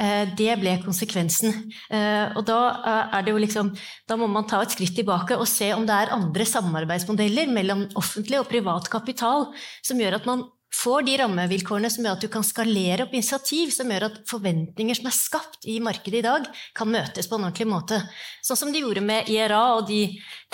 Eh, 0.00 0.26
Det 0.38 0.58
ble 0.58 0.82
konsekvensen. 0.82 1.54
Eh, 1.90 2.34
Og 2.36 2.44
da 2.46 2.58
eh, 2.82 3.18
er 3.18 3.22
det 3.22 3.30
jo 3.32 3.38
liksom 3.38 3.76
Da 4.08 4.16
må 4.16 4.26
man 4.26 4.46
ta 4.48 4.62
et 4.62 4.70
skritt 4.72 4.96
tilbake 4.96 5.38
og 5.38 5.46
se 5.46 5.72
om 5.72 5.86
det 5.86 5.94
er 5.94 6.12
andre 6.12 6.44
samarbeidsmodeller 6.44 7.46
mellom 7.46 7.88
offentlig 7.94 8.40
og 8.40 8.48
privat 8.48 8.90
kapital 8.90 9.52
som 9.82 9.98
gjør 9.98 10.14
at 10.16 10.26
man 10.26 10.44
får 10.74 11.02
de 11.06 11.16
rammevilkårene 11.20 11.88
som 11.90 12.04
gjør 12.04 12.16
at 12.18 12.24
du 12.24 12.28
kan 12.32 12.44
skalere 12.46 13.06
opp 13.06 13.14
initiativ, 13.16 13.70
som 13.74 13.88
gjør 13.90 14.08
at 14.08 14.18
forventninger 14.28 14.98
som 14.98 15.08
er 15.08 15.16
skapt 15.16 15.68
i 15.68 15.78
markedet 15.84 16.20
i 16.20 16.26
dag, 16.26 16.48
kan 16.76 16.90
møtes 16.92 17.28
på 17.28 17.38
en 17.38 17.46
ordentlig 17.48 17.68
måte. 17.70 18.00
Sånn 18.44 18.60
som 18.60 18.72
de 18.74 18.82
gjorde 18.82 19.02
med 19.04 19.30
IRA 19.32 19.62
og 19.78 19.88
de 19.88 20.02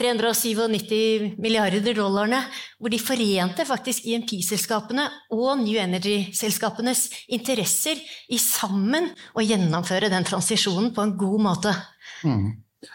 397 0.01 1.35
milliarder 1.43 1.99
dollarene, 1.99 2.41
hvor 2.79 2.95
de 2.95 3.03
forente 3.03 3.67
faktisk 3.69 4.07
IMP-selskapene 4.11 5.09
og 5.35 5.65
New 5.65 5.79
Energy-selskapenes 5.83 7.09
interesser 7.35 8.01
i 8.31 8.41
sammen 8.41 9.11
å 9.35 9.45
gjennomføre 9.45 10.13
den 10.13 10.27
transisjonen 10.27 10.93
på 10.95 11.05
en 11.05 11.17
god 11.19 11.47
måte. 11.51 11.75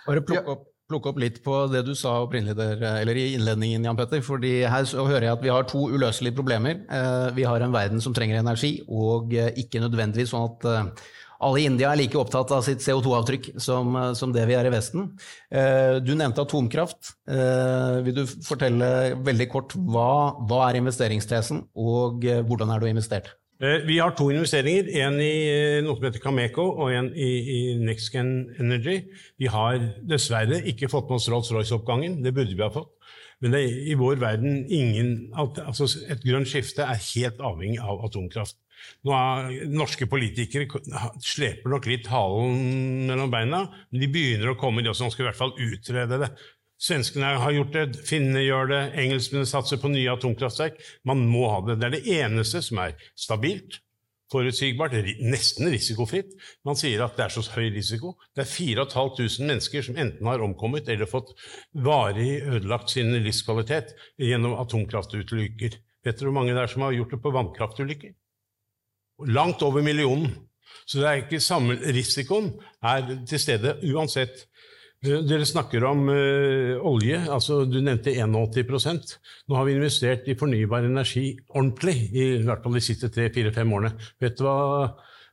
Bare 0.05 0.21
plukke 0.25 0.55
opp, 0.55 0.68
plukke 0.89 1.12
opp 1.12 1.19
litt 1.22 1.38
på 1.46 1.60
det 1.72 1.84
du 1.88 1.93
sa 1.98 2.15
der, 2.25 2.81
eller 3.01 3.15
i 3.17 3.34
innledningen, 3.36 3.86
Jan 3.86 3.98
Petter. 4.00 4.22
fordi 4.25 4.63
her 4.65 4.86
hører 4.98 5.27
jeg 5.27 5.36
at 5.38 5.43
vi 5.46 5.53
har 5.53 5.63
to 5.69 5.86
uløselige 5.93 6.36
problemer. 6.36 6.81
Eh, 6.89 7.29
Vi 7.36 7.43
har 7.43 7.62
en 7.62 7.72
verden 7.72 8.01
som 8.01 8.13
trenger 8.13 8.39
energi, 8.39 8.81
og 8.89 9.34
eh, 9.34 9.51
ikke 9.55 9.81
nødvendigvis 9.84 10.34
sånn 10.34 10.50
at 10.50 10.65
eh, 10.65 11.08
alle 11.41 11.62
i 11.62 11.65
India 11.69 11.91
er 11.93 11.98
like 12.01 12.17
opptatt 12.19 12.51
av 12.51 12.63
sitt 12.65 12.81
CO2-avtrykk 12.84 13.51
som, 13.62 13.96
eh, 13.96 14.13
som 14.13 14.34
det 14.34 14.48
vi 14.50 14.58
er 14.58 14.65
i 14.65 14.74
Vesten. 14.74 15.12
Eh, 15.51 16.00
Du 16.01 16.15
nevnte 16.15 16.41
atomkraft. 16.41 17.13
Eh, 17.29 18.01
Vil 18.03 18.15
du 18.15 18.25
fortelle 18.25 19.15
veldig 19.24 19.50
kort 19.51 19.75
hva, 19.77 20.36
hva 20.50 20.69
er 20.69 20.81
investeringstesen, 20.81 21.67
og 21.77 22.25
eh, 22.25 22.41
hvordan 22.41 22.74
er 22.74 22.79
du 22.79 22.88
investert? 22.89 23.36
Eh, 23.59 23.81
vi 23.83 23.97
har 23.99 24.13
to 24.15 24.29
investeringer, 24.31 24.87
en 25.03 25.17
i 25.19 25.33
eh, 25.51 25.81
noe 25.83 25.97
som 25.97 26.05
heter 26.07 26.21
Cameco 26.23 26.63
og 26.79 26.93
en 26.95 27.09
i, 27.11 27.27
i 27.27 27.57
NextGen 27.75 28.29
Energy. 28.63 29.01
Vi 29.35 29.49
har 29.51 29.81
dessverre 30.07 30.61
ikke 30.71 30.87
fått 30.87 31.09
med 31.09 31.17
oss 31.17 31.27
Rolls-Royce-oppgangen, 31.27 32.21
det 32.23 32.31
burde 32.37 32.55
vi 32.55 32.63
ha 32.63 32.71
fått. 32.71 32.93
Men 33.43 33.55
det 33.55 33.65
i 33.91 33.97
vår 33.99 34.19
verden 34.19 34.65
ingen 34.67 35.29
altså 35.35 35.87
Et 36.11 36.23
grønt 36.23 36.47
skifte 36.47 36.83
er 36.83 36.99
helt 36.99 37.39
avhengig 37.39 37.79
av 37.79 38.01
atomkraft. 38.07 38.57
Nå 39.03 39.11
er 39.15 39.67
Norske 39.71 40.07
politikere 40.11 40.67
sleper 41.23 41.71
nok 41.71 41.87
litt 41.87 42.07
halen 42.11 43.07
mellom 43.09 43.31
beina, 43.31 43.65
men 43.91 44.03
de 44.03 44.11
begynner 44.11 44.53
å 44.53 44.57
komme, 44.59 44.83
de 44.83 44.91
også. 44.91 45.07
De 45.07 45.15
skal 45.15 45.25
i 45.25 45.29
hvert 45.29 45.39
fall 45.39 45.55
utrede 45.55 46.21
det. 46.23 46.31
Svenskene 46.79 47.33
har 47.41 47.51
gjort 47.51 47.75
det, 47.75 47.86
finnene 48.07 48.45
gjør 48.45 48.69
det, 48.71 48.81
engelskmennene 49.01 49.50
satser 49.50 49.81
på 49.81 49.91
nye 49.91 50.13
atomkraftverk. 50.13 50.79
Man 51.07 51.25
må 51.27 51.43
ha 51.51 51.59
det. 51.67 51.79
Det 51.81 51.88
er 51.89 51.95
det 51.98 52.17
eneste 52.21 52.62
som 52.63 52.79
er 52.86 52.95
stabilt, 53.19 53.81
forutsigbart, 54.31 54.95
nesten 55.25 55.67
risikofritt. 55.74 56.31
Man 56.67 56.77
sier 56.79 57.03
at 57.03 57.17
det 57.17 57.25
er 57.25 57.33
så 57.36 57.43
høy 57.55 57.67
risiko. 57.75 58.13
Det 58.31 58.45
er 58.45 58.51
4500 58.51 59.50
mennesker 59.50 59.86
som 59.89 60.00
enten 60.00 60.29
har 60.29 60.43
omkommet 60.45 60.88
eller 60.88 61.09
fått 61.09 61.33
varig 61.74 62.45
ødelagt 62.45 62.93
sin 62.93 63.12
livskvalitet 63.25 63.95
gjennom 64.21 64.55
atomkraftulykker. 64.62 65.79
Vet 66.05 66.19
dere 66.19 66.29
hvor 66.29 66.38
mange 66.38 66.55
det 66.55 66.63
er 66.63 66.71
som 66.71 66.86
har 66.86 66.95
gjort 66.95 67.15
det 67.15 67.24
på 67.25 67.33
vannkraftulykker? 67.36 68.13
Langt 69.27 69.65
over 69.67 69.83
millionen. 69.83 70.31
Så 70.88 71.01
det 71.01 71.09
er 71.09 71.24
ikke 71.24 71.41
samme 71.43 71.75
risikoen 71.91 72.53
er 72.86 73.03
til 73.27 73.41
stede 73.41 73.75
uansett. 73.91 74.45
Dere 74.99 75.45
snakker 75.47 75.83
om 75.87 76.09
uh, 76.11 76.75
olje. 76.83 77.19
altså 77.31 77.61
Du 77.63 77.77
nevnte 77.79 78.11
81% 78.11 79.13
Nå 79.47 79.55
har 79.55 79.67
vi 79.67 79.75
investert 79.77 80.27
i 80.27 80.35
fornybar 80.39 80.83
energi 80.89 81.37
ordentlig, 81.47 81.95
i, 82.11 82.25
i 82.35 82.43
hvert 82.43 82.65
fall 82.65 82.75
de 82.75 82.83
siste 82.83 83.07
tre-fire-fem 83.15 83.71
årene. 83.77 83.93
Vet 84.19 84.35
du 84.39 84.43
hva, 84.43 84.57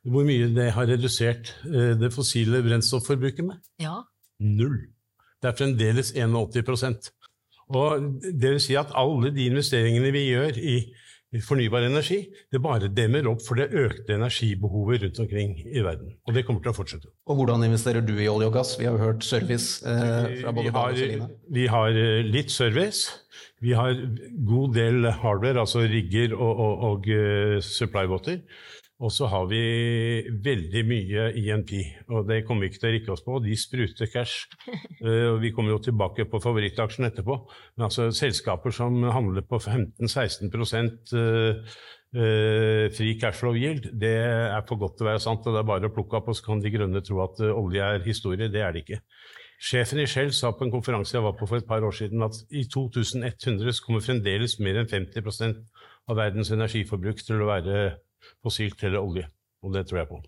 hvor 0.06 0.26
mye 0.28 0.52
det 0.54 0.68
har 0.76 0.87
redusert 0.87 1.50
uh, 1.66 1.96
det 1.99 2.12
fossile 2.14 2.62
brennstofforbruket 2.62 3.49
med? 3.49 3.58
Ja. 3.82 4.04
Null. 4.38 4.85
Det 5.42 5.50
er 5.50 5.58
fremdeles 5.58 6.12
81% 6.14 7.11
Og 7.75 8.06
det 8.23 8.52
vil 8.54 8.62
si 8.62 8.76
at 8.78 8.94
alle 8.96 9.32
de 9.35 9.49
investeringene 9.50 10.14
vi 10.14 10.28
gjør 10.28 10.62
i 10.62 10.76
fornybar 11.47 11.85
energi. 11.87 12.21
Det 12.52 12.61
bare 12.62 12.88
demmer 12.92 13.26
opp 13.30 13.42
for 13.45 13.59
det 13.59 13.68
økte 13.75 14.14
energibehovet 14.16 15.02
rundt 15.02 15.21
omkring 15.25 15.56
i 15.66 15.83
verden. 15.85 16.14
Og 16.26 16.37
det 16.37 16.47
kommer 16.47 16.62
til 16.64 16.73
å 16.73 16.76
fortsette. 16.76 17.11
Og 17.26 17.40
hvordan 17.40 17.66
investerer 17.66 18.04
du 18.04 18.14
i 18.16 18.28
olje 18.30 18.49
og 18.50 18.56
gass? 18.56 18.76
Vi 18.78 18.87
har 18.87 18.97
jo 18.97 19.02
hørt 19.02 19.26
service 19.26 19.83
eh, 19.83 20.40
fra 20.40 20.54
både 20.54 20.73
Dag 20.73 20.95
og 20.95 21.00
Celine. 21.00 21.28
Vi 21.59 21.66
har 21.73 21.99
eh, 21.99 22.23
litt 22.25 22.54
service. 22.54 23.21
Vi 23.64 23.75
har 23.76 23.97
god 24.47 24.75
del 24.76 25.11
hardware, 25.11 25.61
altså 25.64 25.85
rigger 25.88 26.35
og, 26.37 26.59
og, 26.61 26.83
og 26.90 27.06
uh, 27.09 27.56
supply-båter. 27.64 28.42
Og 29.05 29.12
så 29.12 29.26
har 29.29 29.45
vi 29.50 29.61
veldig 30.45 30.83
mye 30.88 31.25
INP, 31.37 31.73
og 32.09 32.25
det 32.31 32.38
kommer 32.49 32.65
vi 32.65 32.71
ikke 32.71 32.81
til 32.81 32.88
å 32.88 32.93
rikke 32.95 33.12
oss 33.12 33.25
på. 33.26 33.37
De 33.45 33.53
spruter 33.61 34.09
cash. 34.09 34.47
og 35.33 35.43
vi 35.43 35.50
kommer 35.53 35.75
jo 35.75 35.83
tilbake 35.85 36.25
på 36.33 36.41
favorittaksjen 36.41 37.09
etterpå. 37.11 37.37
Men 37.76 37.91
altså 37.91 38.09
selskaper 38.17 38.73
som 38.73 38.97
handler 39.05 39.45
på 39.45 39.61
15-16 39.61 40.49
uh, 40.49 41.76
uh, 42.17 42.87
fri 42.97 43.12
cashflow 43.21 43.59
yield, 43.61 43.91
det 44.00 44.15
er 44.17 44.65
for 44.69 44.81
godt 44.81 44.97
til 44.97 45.05
å 45.05 45.11
være 45.11 45.25
sant. 45.26 45.45
og 45.45 45.59
Det 45.59 45.61
er 45.61 45.69
bare 45.75 45.93
å 45.93 45.97
plukke 45.99 46.17
opp, 46.17 46.33
og 46.33 46.38
så 46.38 46.49
kan 46.49 46.65
de 46.65 46.73
grønne 46.73 47.05
tro 47.05 47.21
at 47.26 47.45
olje 47.50 47.91
er 47.99 48.07
historie. 48.09 48.49
Det 48.49 48.65
er 48.65 48.73
det 48.73 48.87
ikke. 48.87 49.03
Sjefen 49.61 50.00
i 50.00 50.09
Shell 50.09 50.33
sa 50.37 50.55
på 50.57 50.65
en 50.65 50.73
konferanse 50.73 51.17
jeg 51.17 51.25
var 51.25 51.37
på 51.37 51.49
for 51.49 51.61
et 51.61 51.69
par 51.69 51.85
år 51.85 51.93
siden, 51.97 52.25
at 52.25 52.41
i 52.49 52.65
2100 52.65 53.76
kommer 53.85 54.05
fremdeles 54.05 54.57
mer 54.65 54.81
enn 54.81 54.88
50% 54.88 55.62
av 56.07 56.17
verdens 56.17 56.53
energiforbruk 56.55 57.21
til 57.25 57.45
å 57.45 57.53
være 57.53 57.79
fossilt 58.45 58.83
eller 58.87 59.02
olje. 59.02 59.28
Og 59.64 59.75
det 59.75 59.87
tror 59.88 60.02
jeg 60.02 60.11
på. 60.11 60.23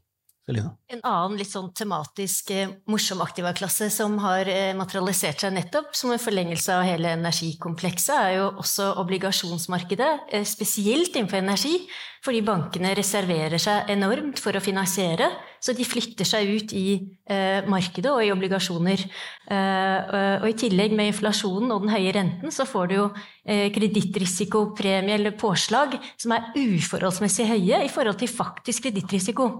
Selina? 0.49 0.71
En 0.88 1.02
annen 1.05 1.37
litt 1.37 1.50
sånn 1.50 1.69
tematisk 1.76 2.55
eh, 2.57 2.71
morsom 2.88 3.21
aktivaklasse 3.21 3.90
som 3.93 4.14
har 4.23 4.49
eh, 4.49 4.73
materialisert 4.76 5.45
seg 5.45 5.52
nettopp 5.52 5.93
som 5.97 6.14
en 6.14 6.23
forlengelse 6.23 6.73
av 6.73 6.87
hele 6.88 7.11
energikomplekset, 7.19 8.14
er 8.17 8.37
jo 8.38 8.47
også 8.62 8.95
obligasjonsmarkedet, 9.02 10.12
eh, 10.33 10.47
spesielt 10.49 11.12
innenfor 11.12 11.43
energi, 11.43 11.83
fordi 12.25 12.40
bankene 12.47 12.95
reserverer 12.97 13.61
seg 13.61 13.92
enormt 13.92 14.40
for 14.40 14.57
å 14.57 14.64
finansiere, 14.64 15.29
så 15.61 15.75
de 15.77 15.87
flytter 15.87 16.27
seg 16.29 16.51
ut 16.55 16.73
i 16.77 16.87
eh, 17.31 17.66
markedet 17.71 18.11
og 18.12 18.23
i 18.25 18.33
obligasjoner. 18.35 19.05
Eh, 19.51 20.16
og 20.38 20.47
i 20.49 20.57
tillegg 20.59 20.94
med 20.97 21.12
inflasjonen 21.12 21.73
og 21.75 21.85
den 21.85 21.92
høye 21.92 22.14
renten, 22.14 22.55
så 22.55 22.66
får 22.68 22.90
du 22.90 22.97
jo 22.97 23.07
eh, 23.44 23.68
kredittrisikopremie 23.75 25.18
eller 25.18 25.37
påslag 25.38 25.99
som 26.16 26.37
er 26.37 26.51
uforholdsmessig 26.57 27.49
høye 27.51 27.85
i 27.85 27.92
forhold 27.92 28.21
til 28.23 28.33
faktisk 28.33 28.88
kredittrisiko. 28.88 29.51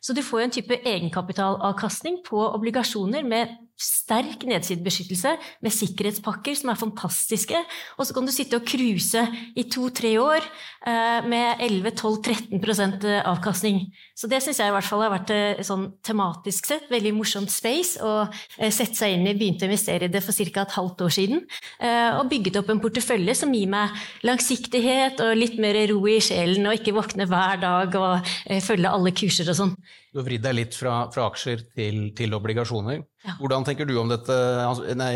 Så 0.00 0.16
du 0.16 0.22
får 0.24 0.42
jo 0.42 0.48
en 0.48 0.56
type 0.58 0.82
egenkapitalavkastning 0.82 2.22
på 2.26 2.42
obligasjoner 2.52 3.26
med 3.26 3.56
sterk 3.76 4.46
nedsidebeskyttelse 4.48 5.34
med 5.64 5.74
sikkerhetspakker 5.74 6.56
som 6.56 6.72
er 6.72 6.80
fantastiske. 6.80 7.58
Og 8.00 8.08
så 8.08 8.16
kan 8.16 8.26
du 8.26 8.32
sitte 8.32 8.58
og 8.58 8.64
cruise 8.68 9.22
i 9.56 9.66
to-tre 9.72 10.14
år 10.20 10.40
eh, 10.40 11.26
med 11.28 11.60
11-12-13% 11.66 13.04
avkastning. 13.28 13.82
Så 14.16 14.30
det 14.32 14.40
syns 14.44 14.62
jeg 14.62 14.72
i 14.72 14.74
hvert 14.74 14.88
fall 14.88 15.04
har 15.04 15.12
vært 15.12 15.32
eh, 15.34 15.62
sånn 15.66 15.90
tematisk 16.06 16.70
sett 16.70 16.88
veldig 16.92 17.12
morsomt 17.18 17.52
space 17.52 18.00
å 18.00 18.14
eh, 18.24 18.72
sette 18.72 18.96
seg 18.96 19.16
inn 19.16 19.28
i. 19.28 19.36
Begynte 19.36 19.66
å 19.66 19.70
investere 19.70 20.08
i 20.08 20.12
det 20.12 20.24
for 20.24 20.32
ca. 20.32 20.64
et 20.64 20.76
halvt 20.78 21.06
år 21.06 21.16
siden. 21.18 21.44
Eh, 21.80 22.16
og 22.16 22.30
bygget 22.32 22.60
opp 22.62 22.72
en 22.72 22.82
portefølje 22.82 23.36
som 23.36 23.52
gir 23.54 23.68
meg 23.70 23.92
langsiktighet 24.26 25.20
og 25.24 25.36
litt 25.36 25.60
mer 25.62 25.78
ro 25.92 26.00
i 26.08 26.18
sjelen, 26.24 26.66
og 26.66 26.80
ikke 26.80 26.96
våkne 26.96 27.28
hver 27.28 27.60
dag 27.62 28.00
og 28.00 28.32
eh, 28.48 28.62
følge 28.64 28.92
alle 28.92 29.12
kurser 29.16 29.52
og 29.52 29.60
sånn. 29.60 29.76
Du 30.16 30.22
har 30.22 30.30
vridd 30.30 30.46
deg 30.46 30.54
litt 30.56 30.72
fra, 30.72 30.94
fra 31.12 31.26
aksjer 31.28 31.60
til, 31.76 31.96
til 32.16 32.32
obligasjoner. 32.32 33.02
Ja. 33.26 33.34
Hvordan 33.36 33.66
tenker 33.66 33.84
du 33.84 33.98
om 34.00 34.08
dette? 34.08 34.32
Altså, 34.64 34.86
nei, 34.96 35.10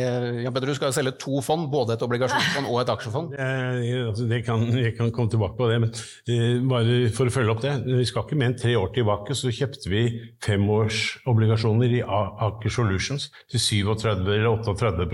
Jan 0.45 0.53
Petter, 0.53 0.69
du 0.69 0.77
skal 0.77 0.93
selge 0.93 1.15
to 1.23 1.41
fond, 1.41 1.71
både 1.73 1.95
et 1.97 2.05
obligasjonsfond 2.05 2.69
og 2.69 2.83
et 2.83 2.93
aksjefond? 2.93 3.33
Jeg, 3.33 4.03
altså, 4.11 4.27
det 4.29 4.43
kan, 4.45 4.67
jeg 4.77 4.93
kan 4.99 5.09
komme 5.17 5.33
tilbake 5.33 5.57
på 5.57 5.71
det, 5.71 5.79
men 5.87 5.95
uh, 5.95 6.69
bare 6.69 6.99
for 7.17 7.31
å 7.31 7.33
følge 7.33 7.55
opp 7.55 7.65
det. 7.65 7.73
Vi 7.87 8.05
skal 8.11 8.27
ikke 8.27 8.37
mer 8.43 8.51
enn 8.51 8.59
tre 8.61 8.75
år 8.77 8.93
tilbake, 8.99 9.39
så 9.41 9.55
kjøpte 9.57 9.89
vi 9.95 10.05
femårsobligasjoner 10.45 11.97
i 11.97 12.05
Aker 12.05 12.77
Solutions 12.77 13.31
til 13.49 13.65
37 13.89 14.29
eller 14.37 14.53
38 14.53 15.09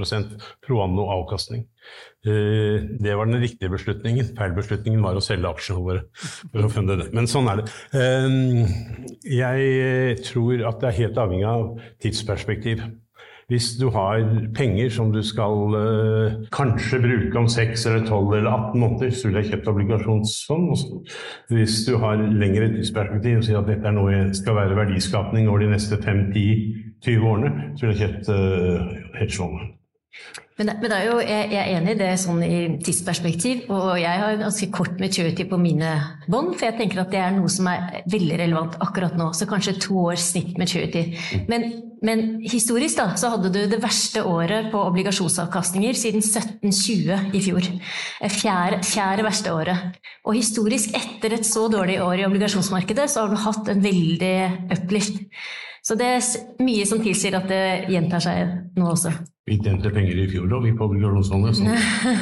pro 0.66 0.82
anno 0.82 1.06
avkastning. 1.14 1.62
Eh, 2.26 2.82
det 3.00 3.16
var 3.16 3.24
den 3.24 3.40
riktige 3.40 3.70
beslutningen. 3.70 4.32
Feilbeslutningen 4.38 5.02
var 5.04 5.14
å 5.14 5.22
selge 5.22 5.50
aksjene 5.52 5.82
våre. 5.86 6.02
for 6.52 6.66
å 6.66 6.70
funde 6.72 6.98
det. 6.98 7.12
Men 7.14 7.26
sånn 7.30 7.48
er 7.48 7.62
det. 7.62 7.70
Eh, 7.94 8.66
jeg 9.30 10.22
tror 10.26 10.66
at 10.66 10.80
det 10.80 10.88
er 10.88 11.02
helt 11.02 11.18
avhengig 11.22 11.46
av 11.46 11.76
tidsperspektiv. 12.02 12.82
Hvis 13.46 13.76
du 13.78 13.90
har 13.94 14.24
penger 14.56 14.90
som 14.90 15.12
du 15.12 15.20
skal 15.22 15.76
kanskje 16.50 16.98
bruke 16.98 17.38
om 17.38 17.46
6 17.46 17.86
eller 17.86 18.02
12 18.02 18.32
eller 18.40 18.50
18 18.50 18.80
måneder, 18.80 19.10
så 19.14 19.28
vil 19.28 19.38
jeg 19.38 19.52
kjøpt 19.52 19.68
obligasjonsfond. 19.70 20.72
Hvis 21.54 21.76
du 21.86 21.94
har 22.02 22.16
lengre 22.16 22.72
tidsperspektiv 22.74 23.38
og 23.38 23.46
sier 23.46 23.60
at 23.60 23.70
dette 23.70 23.86
er 23.86 23.94
noe 23.94 24.34
skal 24.34 24.58
være 24.58 24.80
verdiskapning 24.80 25.46
over 25.46 25.62
de 25.62 25.70
neste 25.76 25.94
5-10-20 25.94 27.22
årene, 27.22 27.54
så 27.76 27.86
vil 27.86 27.94
jeg 27.94 28.02
kjøpt 28.02 28.34
uh, 28.34 28.90
hedgefond. 29.20 29.76
Men, 30.56 30.70
men 30.80 30.92
jo, 31.04 31.16
jeg, 31.20 31.50
jeg, 31.52 31.60
er 31.60 31.74
enig 31.76 31.92
i 31.92 31.98
det 32.00 32.12
sånn 32.16 32.38
i 32.40 32.58
tidsperspektiv, 32.80 33.66
og 33.68 33.98
jeg 34.00 34.20
har 34.22 34.38
ganske 34.40 34.68
kort 34.72 34.94
maturity 35.02 35.44
på 35.50 35.58
mine 35.60 35.90
bånd, 36.32 36.54
for 36.56 36.70
jeg 36.70 36.78
tenker 36.78 37.02
at 37.02 37.10
det 37.12 37.20
er 37.20 37.34
noe 37.34 37.50
som 37.52 37.68
er 37.68 37.98
veldig 38.08 38.38
relevant 38.40 38.78
akkurat 38.80 39.18
nå. 39.20 39.28
Så 39.36 39.48
kanskje 39.50 39.76
to 39.84 39.98
års 40.06 40.24
snitt 40.30 40.56
maturity. 40.56 41.02
Men, 41.50 41.66
men 42.00 42.24
historisk 42.40 42.96
da, 43.02 43.10
så 43.20 43.34
hadde 43.34 43.52
du 43.52 43.60
det 43.68 43.82
verste 43.82 44.24
året 44.24 44.70
på 44.72 44.80
obligasjonsavkastninger 44.94 46.00
siden 46.00 46.24
1720 46.24 47.36
i 47.36 47.44
fjor. 47.44 47.68
Fjerde, 48.38 48.80
fjerde 48.88 49.28
verste 49.28 49.52
året. 49.52 50.00
Og 50.24 50.40
historisk, 50.40 50.96
etter 50.96 51.36
et 51.36 51.44
så 51.44 51.66
dårlig 51.68 52.00
år 52.00 52.24
i 52.24 52.28
obligasjonsmarkedet, 52.30 53.10
så 53.12 53.26
har 53.26 53.36
du 53.36 53.44
hatt 53.44 53.68
en 53.76 53.84
veldig 53.84 54.36
uplift. 54.72 55.20
Så 55.86 55.94
det 55.94 56.06
er 56.16 56.62
mye 56.66 56.84
som 56.88 56.98
tilsier 56.98 57.36
at 57.38 57.46
det 57.46 57.62
gjentar 57.92 58.22
seg 58.24 58.54
nå 58.74 58.88
også. 58.90 59.12
Vi 59.46 59.60
tjente 59.62 59.92
penger 59.94 60.18
i 60.18 60.24
fjor 60.26 60.48
da, 60.50 60.58
vi 60.58 60.72
på 60.74 60.88
obligasjonsfondet. 60.88 61.60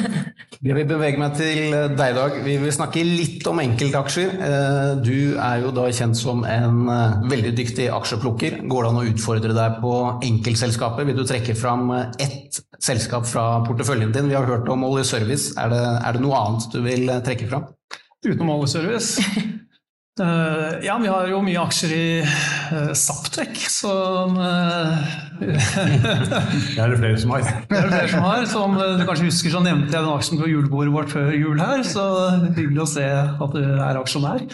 Jeg 0.65 0.75
vil 0.77 0.85
bevege 0.85 1.17
meg 1.17 1.33
til 1.39 1.73
deg 1.97 2.13
dag. 2.13 2.37
Vi 2.45 2.59
vil 2.61 2.73
snakke 2.73 3.01
litt 3.01 3.47
om 3.49 3.63
enkeltaksjer. 3.63 4.35
Eh, 4.45 4.91
du 5.01 5.33
er 5.41 5.63
jo 5.63 5.73
da 5.73 5.87
kjent 5.89 6.17
som 6.19 6.45
en 6.45 6.85
eh, 6.93 7.17
veldig 7.31 7.55
dyktig 7.57 7.89
aksjeplukker. 7.93 8.61
Går 8.69 8.85
det 8.85 8.91
an 8.91 9.01
å 9.01 9.07
utfordre 9.09 9.57
deg 9.57 9.81
på 9.81 9.95
enkeltselskaper? 10.29 11.09
Vil 11.09 11.17
du 11.17 11.25
trekke 11.25 11.57
fram 11.57 11.89
ett 12.21 12.61
selskap 12.77 13.25
fra 13.29 13.47
porteføljen 13.65 14.13
din? 14.13 14.29
Vi 14.29 14.37
har 14.37 14.45
hørt 14.45 14.69
om 14.69 14.85
Oljeservice. 14.85 15.55
Er 15.57 15.73
det, 15.73 15.83
er 16.05 16.13
det 16.13 16.21
noe 16.21 16.45
annet 16.45 16.69
du 16.69 16.81
vil 16.85 17.09
trekke 17.25 17.49
fram? 17.49 17.65
Utenom 18.25 18.55
Olje 18.59 18.75
Service? 18.77 19.21
Uh, 19.21 19.53
ja, 20.85 20.93
vi 21.01 21.09
har 21.11 21.27
jo 21.27 21.41
mye 21.43 21.59
aksjer 21.59 21.91
i 21.91 22.05
Saptek, 22.95 23.57
som 23.67 24.37
uh, 24.39 25.01
Det 25.41 26.79
er 26.79 26.93
det 26.93 26.99
flere 27.01 27.19
som 27.19 27.33
har. 27.35 27.43
det 27.67 27.81
er 27.81 27.89
det 27.89 27.91
flere 27.91 28.11
som 28.13 28.23
har. 28.23 28.45
Som 28.47 28.77
du 28.79 29.03
kanskje 29.03 29.27
husker, 29.27 29.51
så 29.57 29.63
nevnte 29.65 29.91
jeg 29.91 30.05
den 30.05 30.13
aksjen 30.13 30.39
på 30.39 30.47
julebordet 30.47 30.95
vårt 30.95 31.11
før 31.11 31.35
jul 31.35 31.59
her, 31.59 31.83
så 31.83 32.05
hyggelig 32.47 32.85
å 32.85 32.89
se 32.95 33.05
at 33.11 33.57
du 33.57 33.61
er 33.65 33.99
aksjonær. 33.99 34.47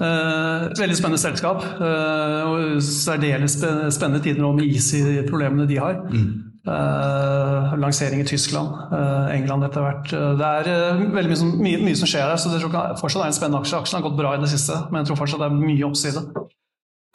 Eh, 0.00 0.68
veldig 0.78 0.96
spennende 0.96 1.20
selskap. 1.20 1.64
Eh, 1.76 2.48
og 2.48 2.78
særdeles 2.84 3.58
spennende 3.58 4.22
tider 4.24 4.40
nå 4.40 4.54
med 4.56 4.70
Easy-problemene 4.70 5.68
de 5.68 5.80
har. 5.82 6.00
Mm. 6.08 6.49
Eh, 6.66 7.78
lansering 7.78 8.20
i 8.20 8.24
Tyskland, 8.24 8.68
eh, 8.92 9.36
England 9.36 9.64
etter 9.64 9.80
hvert. 9.80 10.12
Eh, 10.12 10.32
det 10.36 10.48
er 10.68 10.98
veldig 11.08 11.30
mye 11.30 11.38
som, 11.40 11.52
mye, 11.56 11.78
mye 11.80 11.96
som, 11.96 12.08
skjer 12.10 12.26
her, 12.28 12.36
så 12.36 12.52
det 12.52 12.60
tror 12.60 12.98
fortsatt 13.00 13.24
er 13.24 13.30
en 13.30 13.36
spennende 13.36 13.62
aksje. 13.62 13.78
Aksjen 13.80 13.96
har 13.96 14.04
gått 14.04 14.18
bra 14.18 14.34
i 14.34 14.42
det 14.42 14.50
siste, 14.52 14.76
men 14.90 15.00
jeg 15.00 15.08
tror 15.08 15.20
fortsatt 15.22 15.40
det 15.40 15.48
er 15.48 15.56
mye 15.56 15.88
oppside. 15.88 16.20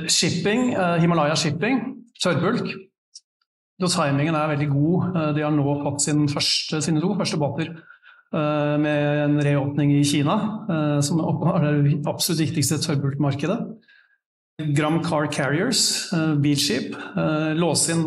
Shipping, 0.10 0.74
Himalaya 1.00 1.36
Shipping, 1.38 1.84
tørrbulk. 2.20 2.74
Timingen 3.80 4.36
er 4.36 4.50
veldig 4.50 4.70
god. 4.72 5.36
De 5.36 5.44
har 5.44 5.54
nå 5.54 5.76
fått 5.84 6.02
sin 6.02 6.26
første, 6.28 6.82
sine 6.82 7.04
to 7.04 7.14
første 7.16 7.38
båter 7.38 7.70
med 8.34 9.22
en 9.24 9.40
reåpning 9.40 9.94
i 9.96 10.04
Kina, 10.04 10.36
som 11.06 11.22
er 11.22 11.68
det 11.70 12.02
absolutt 12.10 12.42
viktigste 12.42 12.82
tørrbulkmarkedet. 12.84 13.60
Gram 14.58 15.02
Car 15.04 15.28
Carriers, 15.28 16.14
eh, 16.14 16.36
bilskip, 16.40 16.96
låse 17.60 17.92
inn 17.92 18.06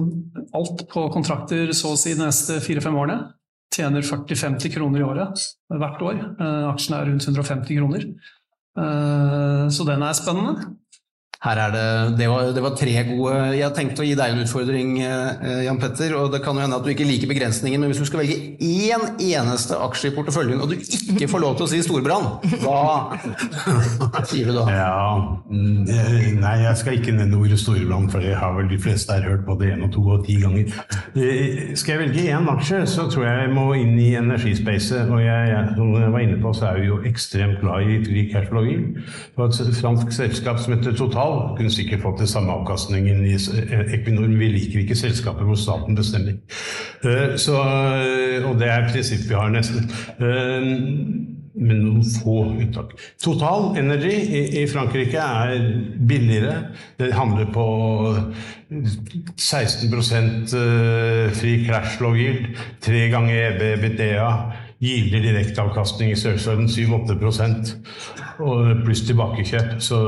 alt 0.57 0.87
på 0.89 1.03
kontrakter 1.13 1.75
så 1.77 1.93
å 1.93 1.99
si 2.01 2.15
de 2.15 2.25
neste 2.25 2.57
fire-fem 2.65 2.97
årene. 2.97 3.35
Tjener 3.75 4.03
40-50 4.03 4.73
kroner 4.73 5.03
i 5.03 5.07
året 5.07 5.43
hvert 5.69 6.01
år. 6.03 6.23
Aksjen 6.73 6.97
er 6.97 7.05
rundt 7.11 7.27
150 7.29 7.77
kroner. 7.77 8.07
Så 9.71 9.87
den 9.87 10.03
er 10.03 10.17
spennende. 10.17 10.73
Her 11.39 11.59
er 11.63 11.71
det, 11.71 12.19
det 12.19 12.27
var, 12.27 12.49
det, 12.51 12.63
var, 12.65 12.73
tre 12.75 12.93
gode 13.07 13.35
Jeg 13.55 13.63
har 13.63 13.75
tenkt 13.77 14.01
å 14.03 14.03
gi 14.03 14.17
deg 14.19 14.33
en 14.33 14.41
utfordring, 14.43 14.97
eh, 15.07 15.61
Jan 15.69 15.79
Petter. 15.79 16.17
og 16.19 16.33
Det 16.33 16.41
kan 16.43 16.57
jo 16.59 16.65
hende 16.65 16.75
at 16.75 16.83
du 16.83 16.91
ikke 16.91 17.07
liker 17.07 17.31
begrensningen, 17.31 17.79
men 17.79 17.93
hvis 17.93 18.01
du 18.03 18.09
skal 18.09 18.25
velge 18.25 18.57
én 18.59 19.05
eneste 19.23 19.79
aksje 19.79 20.11
i 20.11 20.17
porteføljen, 20.17 20.59
og 20.59 20.73
du 20.73 20.75
ikke 20.75 21.29
får 21.31 21.43
lov 21.45 21.55
til 21.61 21.69
å 21.69 21.71
si 21.71 21.79
storbrann, 21.87 22.27
hva 22.65 23.15
sier 24.31 24.51
du 24.51 24.57
da? 24.57 24.65
Ja, 24.75 24.97
mm, 25.47 26.41
Nei, 26.43 26.57
jeg 26.65 26.81
skal 26.81 26.99
ikke 26.99 27.15
nevne 27.15 27.39
ordet 27.39 27.61
storbrann, 27.63 28.11
for 28.11 28.27
det 28.27 28.35
har 28.35 28.59
vel 28.59 28.73
de 28.73 28.81
fleste 28.83 29.15
her 29.15 29.31
hørt 29.31 29.47
både 29.47 29.71
én 29.77 29.87
og 29.87 29.95
to 29.95 30.03
og 30.17 30.27
ti 30.27 30.41
ganger. 30.43 30.75
Eh, 31.15 31.71
skal 31.79 31.95
jeg 31.95 32.03
velge 32.03 32.27
én 32.35 32.51
aksje, 32.51 32.83
så 32.91 33.07
tror 33.07 33.29
jeg 33.29 33.45
jeg 33.45 33.55
må 33.55 33.69
inn 33.79 33.95
i 33.95 34.09
energispacet. 34.19 35.07
Og 35.07 35.23
jeg, 35.23 35.55
jeg, 35.55 35.71
som 35.79 35.95
jeg 36.03 36.11
var 36.19 36.27
inne 36.27 36.43
på, 36.43 36.57
så 36.59 36.73
er 36.73 36.83
vi 36.83 36.91
jo 36.91 36.99
ekstremt 37.07 37.63
glad 37.63 37.87
i 37.87 38.03
free 38.11 38.27
cashflow 38.35 38.67
yield. 38.67 38.99
Det 39.07 39.39
var 39.39 39.55
et 39.55 39.83
fransk 39.85 40.15
selskap 40.19 40.59
som 40.67 40.75
heter 40.75 40.99
Total 40.99 41.28
kapital. 41.29 41.57
Kunne 41.57 41.71
sikkert 41.71 42.03
fått 42.03 42.19
den 42.19 42.27
samme 42.27 42.53
avkastningen 42.53 43.25
i 43.27 43.37
Equinor, 43.95 44.29
men 44.29 44.39
vi 44.39 44.53
liker 44.53 44.83
ikke 44.83 44.97
selskaper 44.97 45.45
hvor 45.45 45.57
staten 45.59 45.97
bestemmer. 45.97 46.39
Eh, 47.05 47.37
så, 47.37 47.57
eh, 47.63 48.45
og 48.49 48.59
det 48.59 48.69
er 48.69 48.85
et 48.85 48.93
prinsipp 48.93 49.29
vi 49.29 49.35
har 49.35 49.51
nesten. 49.51 49.91
Men 51.59 51.81
noen 51.83 52.05
få 52.05 52.53
unntak. 52.53 52.93
Total 53.19 53.77
Energy 53.81 54.15
i, 54.61 54.67
Frankrike 54.71 55.19
er 55.19 55.57
billigere. 56.07 56.69
Det 57.01 57.13
handler 57.13 57.51
på 57.51 57.67
16% 58.71 60.55
fri 61.35 61.65
cash 61.67 61.99
flow 61.99 62.15
tre 62.81 63.09
ganger 63.11 63.59
EBBDA 63.59 64.31
gilder 64.83 65.25
direkteavkastning 65.25 66.13
i 66.13 66.19
størrelsesorden 66.19 66.69
7-8 66.71 67.17
og 68.47 68.85
pluss 68.85 69.03
tilbakekjøp. 69.09 69.73
Så 69.83 69.99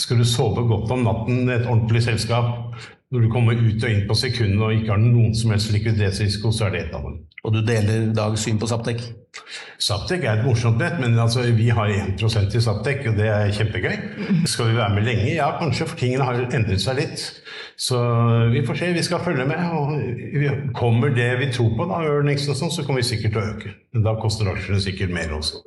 skal 0.00 0.20
du 0.20 0.24
sove 0.24 0.64
godt 0.68 0.94
om 0.96 1.04
natten 1.04 1.44
i 1.44 1.58
et 1.58 1.68
ordentlig 1.68 2.02
selskap 2.06 2.74
når 3.10 3.24
du 3.24 3.30
kommer 3.32 3.58
ut 3.58 3.84
og 3.84 3.90
inn 3.90 4.04
på 4.06 4.14
sekundet 4.14 4.62
og 4.62 4.76
ikke 4.76 4.92
har 4.92 5.00
noen 5.02 5.34
som 5.34 5.50
helst 5.50 5.72
likviditetsrisiko, 5.74 6.52
så 6.54 6.68
er 6.68 6.76
det 6.76 6.84
et 6.84 6.94
av 6.94 7.08
dem. 7.08 7.16
Og 7.42 7.56
du 7.56 7.58
deler 7.66 8.12
Dag 8.14 8.38
syn 8.38 8.60
på 8.60 8.68
Saptek? 8.70 9.02
Saptek 9.80 10.24
er 10.26 10.40
et 10.40 10.44
morsomt 10.44 10.80
nett, 10.80 10.98
men 11.00 11.14
altså, 11.18 11.44
vi 11.56 11.68
har 11.72 11.88
1% 11.92 12.56
i 12.56 12.62
Saptek, 12.62 13.04
og 13.08 13.16
det 13.18 13.28
er 13.30 13.52
kjempegøy. 13.56 13.94
Skal 14.50 14.70
vi 14.70 14.76
være 14.76 14.94
med 14.96 15.06
lenge? 15.06 15.28
Ja, 15.36 15.52
kanskje, 15.60 15.86
for 15.88 16.00
tingene 16.00 16.26
har 16.26 16.40
endret 16.42 16.82
seg 16.82 16.98
litt. 17.00 17.24
Så 17.80 18.00
vi 18.52 18.64
får 18.66 18.80
se, 18.80 18.90
vi 18.96 19.06
skal 19.06 19.22
følge 19.24 19.46
med. 19.48 19.62
og 19.72 20.74
Kommer 20.76 21.14
det 21.16 21.30
vi 21.40 21.48
tror 21.54 21.72
på, 21.78 21.88
da, 21.88 22.02
Ørnings 22.10 22.48
og 22.50 22.58
sånn, 22.58 22.74
så 22.74 22.84
kommer 22.84 23.00
vi 23.00 23.08
sikkert 23.12 23.36
til 23.36 23.42
å 23.42 23.54
øke. 23.54 23.74
Men 23.94 24.06
da 24.06 24.16
koster 24.20 24.50
aksjene 24.52 24.82
sikkert 24.84 25.14
mer 25.16 25.32
også. 25.38 25.62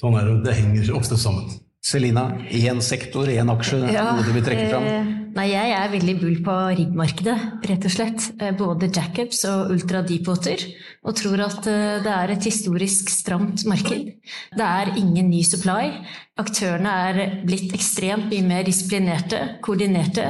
Sånn 0.00 0.18
er 0.18 0.32
det. 0.32 0.36
Det 0.48 0.58
henger 0.58 0.92
ofte 0.98 1.20
sammen. 1.20 1.60
Selina, 1.84 2.30
én 2.50 2.82
sektor, 2.84 3.30
én 3.30 3.54
aksje, 3.54 3.84
ja, 3.94 4.10
noe 4.16 4.26
du 4.26 4.34
vil 4.34 4.44
trekke 4.44 4.66
fram? 4.72 5.17
Nei, 5.36 5.48
jeg 5.50 5.72
er 5.76 5.90
veldig 5.92 6.14
bull 6.20 6.38
på 6.44 6.54
riggmarkedet, 6.78 7.36
rett 7.68 7.84
og 7.86 7.92
slett. 7.92 8.28
Eh, 8.40 8.54
både 8.56 8.88
jackups 8.88 9.44
og 9.50 9.74
ultra 9.74 10.00
deepwater. 10.06 10.62
Og 11.04 11.16
tror 11.18 11.42
at 11.44 11.68
eh, 11.70 11.98
det 12.04 12.14
er 12.14 12.32
et 12.34 12.48
historisk 12.48 13.12
stramt 13.12 13.66
marked. 13.68 14.14
Det 14.56 14.66
er 14.66 14.92
ingen 14.96 15.28
ny 15.30 15.42
supply. 15.46 15.92
Aktørene 16.38 16.90
er 17.08 17.16
blitt 17.42 17.72
ekstremt 17.74 18.28
mye 18.30 18.44
mer 18.46 18.66
disiplinerte, 18.66 19.40
koordinerte. 19.64 20.26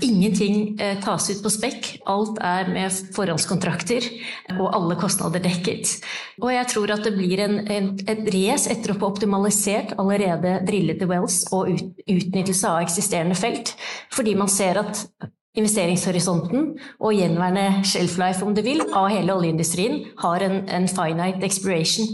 Ingenting 0.00 0.80
eh, 0.80 0.96
tas 1.04 1.28
ut 1.28 1.42
på 1.44 1.52
spekk. 1.52 1.90
Alt 2.08 2.40
er 2.40 2.70
med 2.72 2.94
forhåndskontrakter, 3.16 4.06
og 4.56 4.70
alle 4.76 4.96
kostnader 5.00 5.44
dekket. 5.44 5.98
Og 6.40 6.48
jeg 6.54 6.70
tror 6.72 6.94
at 6.96 7.04
det 7.04 7.12
blir 7.18 7.44
en, 7.44 7.58
en, 7.68 7.90
et 8.08 8.22
race 8.32 8.72
etter 8.72 8.94
å 8.94 8.98
få 9.02 9.10
optimalisert 9.12 9.92
allerede 10.00 10.62
drillede 10.64 11.08
wells 11.10 11.42
og 11.52 11.68
ut, 11.74 12.00
utnyttelse 12.06 12.70
av 12.70 12.80
eksisterende 12.86 13.36
felt, 13.36 13.74
fordi 14.16 14.38
man 14.40 14.48
ser 14.48 14.80
at 14.80 15.04
investeringshorisonten 15.58 16.66
og 17.02 17.16
gjenværende 17.16 17.82
shelf 17.88 18.14
life, 18.20 18.44
om 18.46 18.54
du 18.54 18.62
vil, 18.62 18.84
av 18.94 19.08
hele 19.10 19.34
oljeindustrien 19.34 20.04
har 20.20 20.44
en, 20.46 20.60
en 20.70 20.86
finite 20.86 21.42
expiration. 21.46 22.06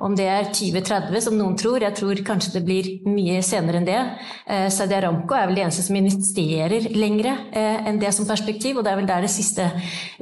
Om 0.00 0.14
det 0.16 0.28
er 0.30 0.48
2030, 0.54 1.20
som 1.26 1.36
noen 1.36 1.56
tror, 1.58 1.82
jeg 1.84 1.96
tror 1.98 2.22
kanskje 2.24 2.54
det 2.54 2.62
blir 2.64 2.88
mye 3.10 3.42
senere 3.44 3.80
enn 3.80 3.88
det. 3.88 3.98
Eh, 4.46 4.68
Saudi 4.72 4.96
Aramco 4.96 5.36
er 5.36 5.50
vel 5.50 5.58
de 5.58 5.64
eneste 5.66 5.84
som 5.84 5.98
investerer 5.98 6.88
lengre 6.94 7.34
eh, 7.50 7.88
enn 7.90 8.00
det 8.00 8.14
som 8.16 8.28
perspektiv, 8.28 8.78
og 8.78 8.86
det 8.86 8.94
er 8.94 9.00
vel 9.02 9.10
der 9.10 9.26
det 9.26 9.32
siste 9.34 9.66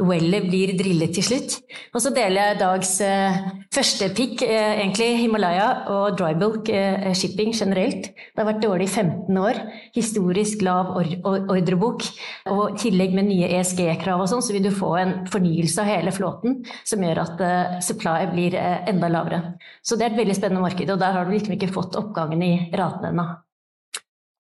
wellet 0.00 0.48
blir 0.48 0.74
drillet 0.80 1.14
til 1.14 1.26
slutt. 1.28 1.58
Og 1.94 2.02
så 2.02 2.10
deler 2.16 2.40
jeg 2.40 2.60
Dags 2.64 2.94
eh, 3.04 3.38
første 3.76 4.10
pick, 4.16 4.42
eh, 4.42 4.80
egentlig 4.80 5.12
Himalaya 5.20 5.68
og 5.92 6.18
drybulk 6.18 6.72
eh, 6.72 7.12
shipping 7.14 7.54
generelt. 7.54 8.10
Det 8.10 8.42
har 8.42 8.48
vært 8.48 8.64
dårlig 8.64 8.88
i 8.88 8.94
15 9.04 9.42
år. 9.44 9.60
Historisk 9.94 10.64
lav 10.66 10.96
or 10.96 11.14
ordrebok. 11.52 12.08
Og 12.55 12.55
i 12.64 12.78
tillegg 12.80 13.14
med 13.16 13.28
nye 13.28 13.48
ESG-krav 13.58 14.22
og 14.22 14.28
sånn, 14.30 14.44
så 14.44 14.54
vil 14.54 14.66
du 14.66 14.72
få 14.74 14.92
en 15.00 15.14
fornyelse 15.30 15.82
av 15.82 15.90
hele 15.90 16.12
flåten 16.14 16.60
som 16.86 17.04
gjør 17.04 17.22
at 17.22 17.42
uh, 17.42 17.76
supply 17.84 18.26
blir 18.32 18.56
uh, 18.58 18.82
enda 18.90 19.10
lavere. 19.12 19.40
Så 19.84 19.98
det 19.98 20.08
er 20.08 20.14
et 20.14 20.20
veldig 20.22 20.36
spennende 20.38 20.64
marked, 20.64 20.90
og 20.92 21.00
der 21.02 21.16
har 21.16 21.26
du 21.26 21.34
liksom 21.34 21.56
ikke 21.56 21.72
fått 21.74 21.98
oppgangen 21.98 22.42
i 22.46 22.52
ratene 22.76 23.12
ennå. 23.12 23.26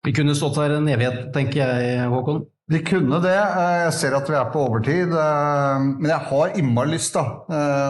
Vi 0.05 0.13
kunne 0.13 0.35
stått 0.37 0.59
her 0.61 0.75
en 0.75 0.89
evighet, 0.91 1.31
tenker 1.33 1.61
jeg, 1.63 2.09
Håkon. 2.11 2.43
Vi 2.69 2.81
kunne 2.85 3.19
det. 3.21 3.35
Eh, 3.37 3.75
jeg 3.83 3.93
ser 3.97 4.15
at 4.17 4.29
vi 4.29 4.37
er 4.37 4.51
på 4.53 4.61
overtid. 4.61 5.13
Men 5.13 6.09
jeg 6.09 6.29
har 6.29 6.57
innmari 6.57 6.95
lyst 6.95 7.17
da, 7.17 7.25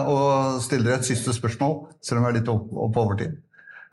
å 0.08 0.16
stille 0.64 0.84
dere 0.84 1.00
et 1.00 1.08
siste 1.08 1.32
spørsmål, 1.36 1.78
selv 2.04 2.20
om 2.20 2.26
vi 2.26 2.32
er 2.32 2.38
litt 2.38 2.48
på 2.48 3.02
overtid. 3.04 3.36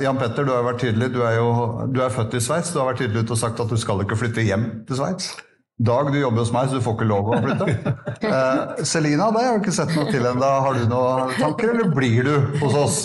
Jan 0.02 0.18
Petter, 0.18 0.46
du 0.46 0.54
har 0.54 0.66
vært 0.66 0.82
tydelig. 0.82 1.12
Du 1.14 1.22
er, 1.22 1.38
jo, 1.38 1.50
du 1.94 2.02
er 2.02 2.14
født 2.14 2.38
i 2.38 2.42
Sveits. 2.42 2.74
Du 2.74 2.80
har 2.82 2.90
vært 2.90 3.04
tydelig 3.04 3.26
ut 3.26 3.34
og 3.36 3.40
sagt 3.44 3.62
at 3.62 3.70
du 3.70 3.78
skal 3.80 4.02
ikke 4.02 4.18
flytte 4.18 4.46
hjem 4.46 4.70
til 4.88 5.00
Sveits. 5.00 5.34
Dag, 5.84 6.14
du 6.14 6.20
jobber 6.20 6.46
hos 6.46 6.52
meg, 6.56 6.70
så 6.70 6.80
du 6.80 6.84
får 6.86 6.94
ikke 6.96 7.10
lov 7.10 7.32
å 7.34 7.44
flytte. 7.44 7.94
Eh, 8.24 8.84
Selina, 8.88 9.26
det 9.36 9.42
har 9.42 9.50
jeg 9.50 9.62
ikke 9.66 9.74
sett 9.76 9.90
noe 9.98 10.06
til 10.08 10.24
ennå. 10.24 10.48
Har 10.64 10.78
du 10.78 10.86
noen 10.88 11.34
tanker, 11.36 11.74
eller 11.74 11.90
blir 11.92 12.24
du 12.24 12.60
hos 12.62 12.78
oss? 12.80 13.00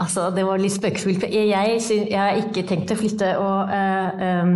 Altså, 0.00 0.30
Det 0.32 0.46
var 0.46 0.62
litt 0.62 0.72
spøkefullt. 0.72 1.26
Jeg, 1.28 1.50
jeg, 1.52 2.16
har 2.16 2.40
ikke 2.40 2.64
tenkt 2.70 2.94
å 2.94 2.96
flytte. 2.96 3.34
og 3.36 3.68
uh, 3.68 4.24
um, 4.40 4.54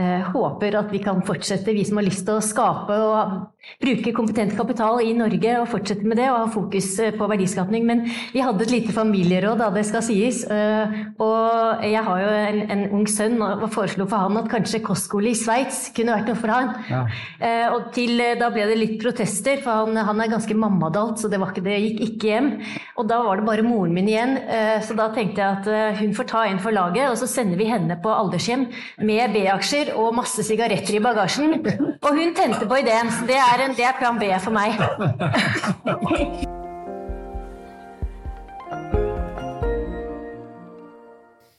uh, 0.00 0.30
håper 0.32 0.78
at 0.80 0.88
vi 0.94 1.02
kan 1.04 1.20
fortsette, 1.26 1.76
vi 1.76 1.84
som 1.84 2.00
har 2.00 2.08
lyst 2.08 2.24
til 2.24 2.40
å 2.40 2.46
skape 2.46 2.96
og 3.04 3.51
bruke 3.82 4.12
kompetent 4.14 4.54
kapital 4.56 5.00
i 5.02 5.12
Norge 5.16 5.54
og 5.60 5.68
fortsette 5.70 6.06
med 6.06 6.18
det 6.20 6.28
og 6.30 6.38
ha 6.38 6.48
fokus 6.52 6.88
eh, 7.02 7.12
på 7.16 7.28
verdiskapning. 7.30 7.86
Men 7.86 8.04
vi 8.34 8.42
hadde 8.44 8.66
et 8.66 8.74
lite 8.74 8.94
familieråd, 8.94 9.58
da 9.62 9.70
det 9.74 9.84
skal 9.88 10.04
sies. 10.06 10.42
Eh, 10.46 10.96
og 11.22 11.84
jeg 11.86 12.02
har 12.06 12.22
jo 12.22 12.32
en, 12.36 12.60
en 12.74 12.84
ung 12.98 13.08
sønn 13.10 13.38
og 13.42 13.66
foreslo 13.74 14.06
for 14.10 14.26
han 14.26 14.40
at 14.42 14.50
kanskje 14.52 14.82
kostskole 14.84 15.32
i 15.32 15.38
Sveits 15.38 15.84
kunne 15.96 16.16
vært 16.16 16.30
noe 16.30 16.40
for 16.42 16.54
han. 16.54 16.72
Ja. 16.90 17.02
Eh, 17.42 17.66
og 17.72 17.90
til, 17.96 18.22
da 18.38 18.50
ble 18.54 18.68
det 18.70 18.78
litt 18.78 18.96
protester, 19.02 19.62
for 19.64 19.84
han, 19.84 19.98
han 20.10 20.22
er 20.22 20.32
ganske 20.32 20.56
mammadalt, 20.58 21.22
så 21.22 21.30
det, 21.30 21.40
ikke, 21.42 21.64
det, 21.66 21.78
gikk 21.86 22.02
ikke 22.08 22.32
hjem. 22.32 22.52
Og 23.00 23.08
da 23.10 23.22
var 23.24 23.40
det 23.40 23.48
bare 23.48 23.66
moren 23.66 23.94
min 23.96 24.10
igjen, 24.10 24.36
så 24.84 24.94
da 24.96 25.08
tenkte 25.14 25.42
jeg 25.42 25.58
at 25.58 25.98
hun 25.98 26.12
får 26.16 26.26
ta 26.30 26.42
en 26.48 26.60
for 26.62 26.74
laget, 26.74 27.08
og 27.10 27.16
så 27.18 27.28
sender 27.30 27.58
vi 27.58 27.66
henne 27.68 27.96
på 28.02 28.12
aldershjem 28.12 28.66
med 29.02 29.34
B-aksjer 29.34 29.92
og 29.98 30.14
masse 30.16 30.44
sigaretter 30.46 30.98
i 30.98 31.02
bagasjen. 31.02 31.56
Og 32.02 32.10
hun 32.16 32.34
tente 32.36 32.68
på 32.68 32.78
ideen. 32.82 33.10
så 33.12 33.26
det 33.28 33.38
er 33.38 33.51
er, 33.52 33.66
en, 33.66 33.76
det 33.76 33.86
er 33.86 33.98
plan 34.00 34.18
B 34.20 34.32
for 34.42 34.52
meg. 34.56 34.80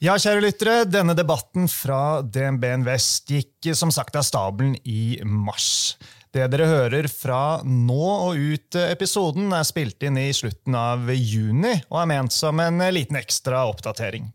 Ja, 0.03 0.17
kjære 0.19 0.41
lyttere, 0.43 0.71
denne 0.83 1.13
debatten 1.15 1.69
fra 1.71 2.19
DNB 2.27 2.65
Invest 2.67 3.29
gikk 3.31 3.69
som 3.71 3.87
sagt 3.93 4.17
av 4.19 4.25
stabelen 4.27 4.73
i 4.83 5.21
mars. 5.23 5.95
Det 6.35 6.43
dere 6.51 6.67
hører 6.67 7.07
fra 7.07 7.61
nå 7.63 8.09
og 8.25 8.35
ut 8.35 8.75
episoden, 8.81 9.53
er 9.55 9.63
spilt 9.63 10.03
inn 10.03 10.19
i 10.19 10.25
slutten 10.35 10.75
av 10.75 11.07
juni 11.13 11.71
og 11.85 12.01
er 12.01 12.09
ment 12.11 12.35
som 12.35 12.59
en 12.59 12.83
liten 12.91 13.15
ekstra 13.15 13.63
oppdatering. 13.69 14.27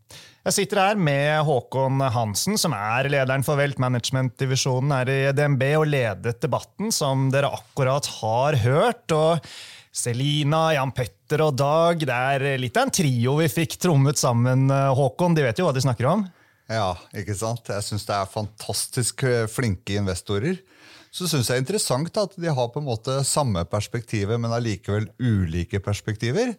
Jeg 0.47 0.55
sitter 0.55 0.79
her 0.79 0.99
med 0.99 1.41
Håkon 1.43 1.99
Hansen, 2.15 2.55
som 2.55 2.71
er 2.71 3.09
lederen 3.11 3.43
for 3.43 3.59
Welt 3.59 3.79
Management-divisjonen 3.83 4.93
her 4.95 5.11
i 5.11 5.17
DNB, 5.35 5.65
og 5.81 5.89
ledet 5.91 6.39
debatten 6.39 6.93
som 6.95 7.27
dere 7.33 7.51
akkurat 7.57 8.07
har 8.21 8.55
hørt. 8.63 9.11
og 9.11 9.43
Selina, 9.91 10.69
Jan 10.77 10.93
Petter 10.95 11.43
og 11.43 11.57
Dag, 11.59 12.05
det 12.07 12.15
er 12.15 12.61
litt 12.61 12.79
av 12.79 12.87
en 12.87 12.95
trio 12.95 13.35
vi 13.41 13.49
fikk 13.51 13.75
trommet 13.83 14.21
sammen, 14.21 14.69
Håkon. 14.71 15.35
De 15.35 15.43
vet 15.43 15.59
jo 15.59 15.67
hva 15.67 15.75
de 15.75 15.83
snakker 15.83 16.07
om? 16.07 16.23
Ja, 16.71 16.93
ikke 17.11 17.35
sant? 17.35 17.67
Jeg 17.67 17.83
syns 17.89 18.07
det 18.07 18.15
er 18.15 18.33
fantastisk 18.39 19.27
flinke 19.51 19.99
investorer 19.99 20.61
så 21.09 21.25
syns 21.25 21.47
jeg 21.49 21.55
det 21.55 21.57
er 21.57 21.63
interessant 21.63 22.17
at 22.21 22.35
de 22.37 22.51
har 22.53 22.69
på 22.69 22.81
en 22.81 22.85
måte 22.89 23.15
samme 23.25 23.63
perspektivet, 23.69 24.37
men 24.37 24.53
allikevel 24.53 25.07
ulike 25.17 25.81
perspektiver. 25.81 26.53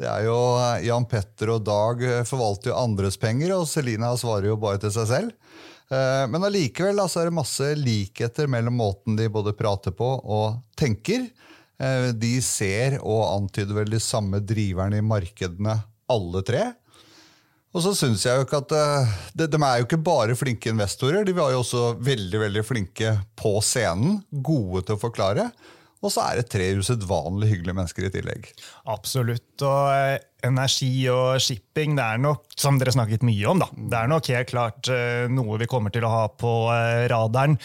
Det 0.00 0.08
er 0.10 0.26
jo 0.26 0.38
eh, 0.58 0.86
Jan 0.88 1.06
Petter 1.06 1.52
og 1.54 1.62
Dag 1.66 2.02
forvalter 2.26 2.72
jo 2.72 2.80
andres 2.80 3.18
penger, 3.20 3.54
og 3.54 3.68
Selina 3.70 4.10
svarer 4.18 4.50
jo 4.50 4.58
bare 4.60 4.80
til 4.82 4.92
seg 4.94 5.10
selv. 5.10 5.34
Eh, 5.92 6.24
men 6.30 6.46
allikevel 6.46 6.98
altså, 6.98 7.22
er 7.22 7.30
det 7.30 7.38
masse 7.38 7.72
likheter 7.78 8.50
mellom 8.50 8.78
måten 8.80 9.18
de 9.18 9.30
både 9.32 9.54
prater 9.56 9.94
på 9.94 10.08
og 10.18 10.62
tenker. 10.78 11.28
Eh, 11.78 12.08
de 12.16 12.36
ser 12.42 12.98
og 13.02 13.22
antyder 13.28 13.76
vel 13.76 13.94
de 13.94 14.02
samme 14.02 14.42
driverne 14.42 14.98
i 14.98 15.04
markedene, 15.04 15.76
alle 16.10 16.42
tre. 16.46 16.64
Og 17.74 17.82
så 17.82 17.94
synes 17.98 18.22
jeg 18.22 18.38
jo 18.38 18.44
ikke 18.46 18.60
at 18.62 18.74
de, 19.34 19.46
de, 19.50 19.58
er 19.58 19.80
jo 19.80 19.86
ikke 19.88 20.04
bare 20.06 20.36
flinke 20.38 20.70
investorer, 20.70 21.24
de 21.26 21.34
var 21.34 21.50
jo 21.50 21.62
også 21.64 21.96
veldig 22.06 22.42
veldig 22.44 22.62
flinke 22.62 23.16
på 23.38 23.56
scenen. 23.66 24.20
Gode 24.30 24.84
til 24.86 24.94
å 24.94 25.02
forklare. 25.02 25.48
Og 26.04 26.12
så 26.12 26.20
er 26.28 26.40
det 26.40 26.50
tre 26.52 26.68
usedvanlig 26.76 27.48
hyggelige 27.48 27.78
mennesker 27.78 28.06
i 28.08 28.12
tillegg. 28.12 28.48
Absolutt. 28.92 29.54
Og 29.64 29.90
eh, 29.94 30.18
energi 30.44 31.06
og 31.08 31.40
shipping 31.40 31.94
det 31.96 32.04
er 32.04 32.20
nok, 32.20 32.42
som 32.60 32.76
dere 32.76 32.92
snakket 32.92 33.24
mye 33.24 33.46
om, 33.48 33.62
da, 33.62 33.68
det 33.72 33.96
er 33.96 34.10
nok 34.10 34.28
helt 34.34 34.50
klart 34.50 34.90
eh, 34.92 35.24
noe 35.32 35.56
vi 35.62 35.68
kommer 35.70 35.94
til 35.94 36.04
å 36.04 36.10
ha 36.12 36.24
på 36.28 36.52
eh, 36.74 37.06
radaren 37.08 37.56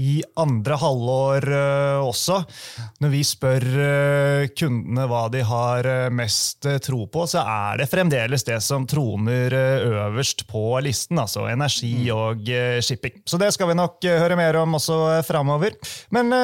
i 0.00 0.16
andre 0.42 0.78
halvår 0.80 1.46
også. 2.02 2.40
Når 3.04 3.12
vi 3.12 3.20
spør 3.28 3.66
kundene 4.58 5.06
hva 5.10 5.22
de 5.30 5.44
har 5.46 5.86
mest 6.10 6.66
tro 6.82 7.04
på, 7.06 7.28
så 7.30 7.44
er 7.44 7.78
det 7.78 7.86
fremdeles 7.92 8.42
det 8.48 8.58
som 8.64 8.88
troner 8.90 9.54
øverst 9.54 10.48
på 10.50 10.64
listen. 10.82 11.20
Altså 11.22 11.46
energi 11.52 12.08
mm. 12.08 12.10
og 12.16 12.50
shipping. 12.82 13.22
Så 13.22 13.38
det 13.38 13.52
skal 13.54 13.70
vi 13.70 13.78
nok 13.78 14.02
høre 14.02 14.40
mer 14.40 14.58
om 14.64 14.74
også 14.80 14.98
framover. 15.28 15.78
Men 16.16 16.34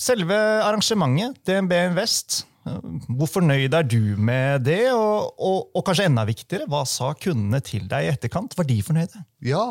Selve 0.00 0.36
arrangementet, 0.64 1.42
DNB 1.44 1.74
Invest, 1.90 2.44
hvor 2.64 3.28
fornøyd 3.28 3.74
er 3.76 3.84
du 3.84 4.16
med 4.16 4.64
det? 4.64 4.86
Og, 4.94 5.28
og, 5.36 5.68
og, 5.74 5.82
kanskje 5.84 6.06
enda 6.08 6.24
viktigere, 6.28 6.68
hva 6.70 6.86
sa 6.88 7.12
kundene 7.18 7.60
til 7.64 7.84
deg 7.90 8.06
i 8.06 8.10
etterkant? 8.14 8.56
Var 8.56 8.68
de 8.68 8.78
fornøyde? 8.86 9.22
Ja, 9.44 9.64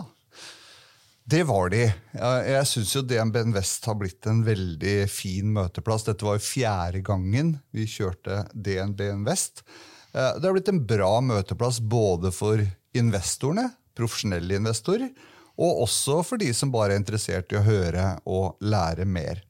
det 1.30 1.44
var 1.50 1.70
de. 1.74 1.84
Jeg 2.14 2.70
syns 2.70 2.94
jo 2.96 3.04
DNB 3.06 3.42
Invest 3.42 3.86
har 3.90 3.98
blitt 3.98 4.30
en 4.30 4.44
veldig 4.46 4.96
fin 5.10 5.50
møteplass. 5.54 6.06
Dette 6.08 6.26
var 6.26 6.38
jo 6.38 6.46
fjerde 6.46 7.02
gangen 7.06 7.56
vi 7.76 7.90
kjørte 7.90 8.44
DNB 8.54 9.04
Invest. 9.12 9.64
Eh, 10.14 10.38
det 10.38 10.46
har 10.46 10.56
blitt 10.56 10.72
en 10.74 10.86
bra 10.90 11.12
møteplass 11.26 11.82
både 11.82 12.34
for 12.34 12.62
investorene, 12.98 13.68
profesjonelle 13.98 14.58
investorer, 14.62 15.10
og 15.60 15.84
også 15.84 16.22
for 16.24 16.40
de 16.40 16.52
som 16.56 16.72
bare 16.72 16.96
er 16.96 17.02
interessert 17.02 17.52
i 17.52 17.60
å 17.60 17.66
høre 17.66 18.14
og 18.30 18.60
lære 18.64 19.08
mer. 19.08 19.42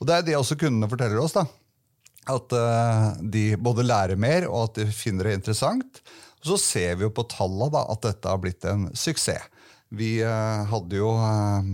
Og 0.00 0.08
Det 0.08 0.14
er 0.14 0.22
det 0.24 0.36
også 0.38 0.56
kundene 0.60 0.88
forteller 0.88 1.20
oss. 1.20 1.36
da. 1.36 1.44
At 2.28 2.52
uh, 2.56 3.18
de 3.20 3.56
både 3.56 3.84
lærer 3.84 4.20
mer, 4.20 4.48
og 4.48 4.70
at 4.70 4.80
de 4.80 4.86
finner 4.92 5.28
det 5.28 5.40
interessant. 5.40 6.00
Og 6.40 6.54
Så 6.54 6.60
ser 6.62 6.96
vi 6.96 7.04
jo 7.04 7.12
på 7.12 7.26
tallene 7.28 7.84
at 7.84 8.06
dette 8.06 8.32
har 8.32 8.40
blitt 8.40 8.64
en 8.68 8.88
suksess. 8.96 9.50
Vi 9.88 10.18
uh, 10.20 10.64
hadde 10.68 10.98
jo 11.00 11.10
uh, 11.16 11.64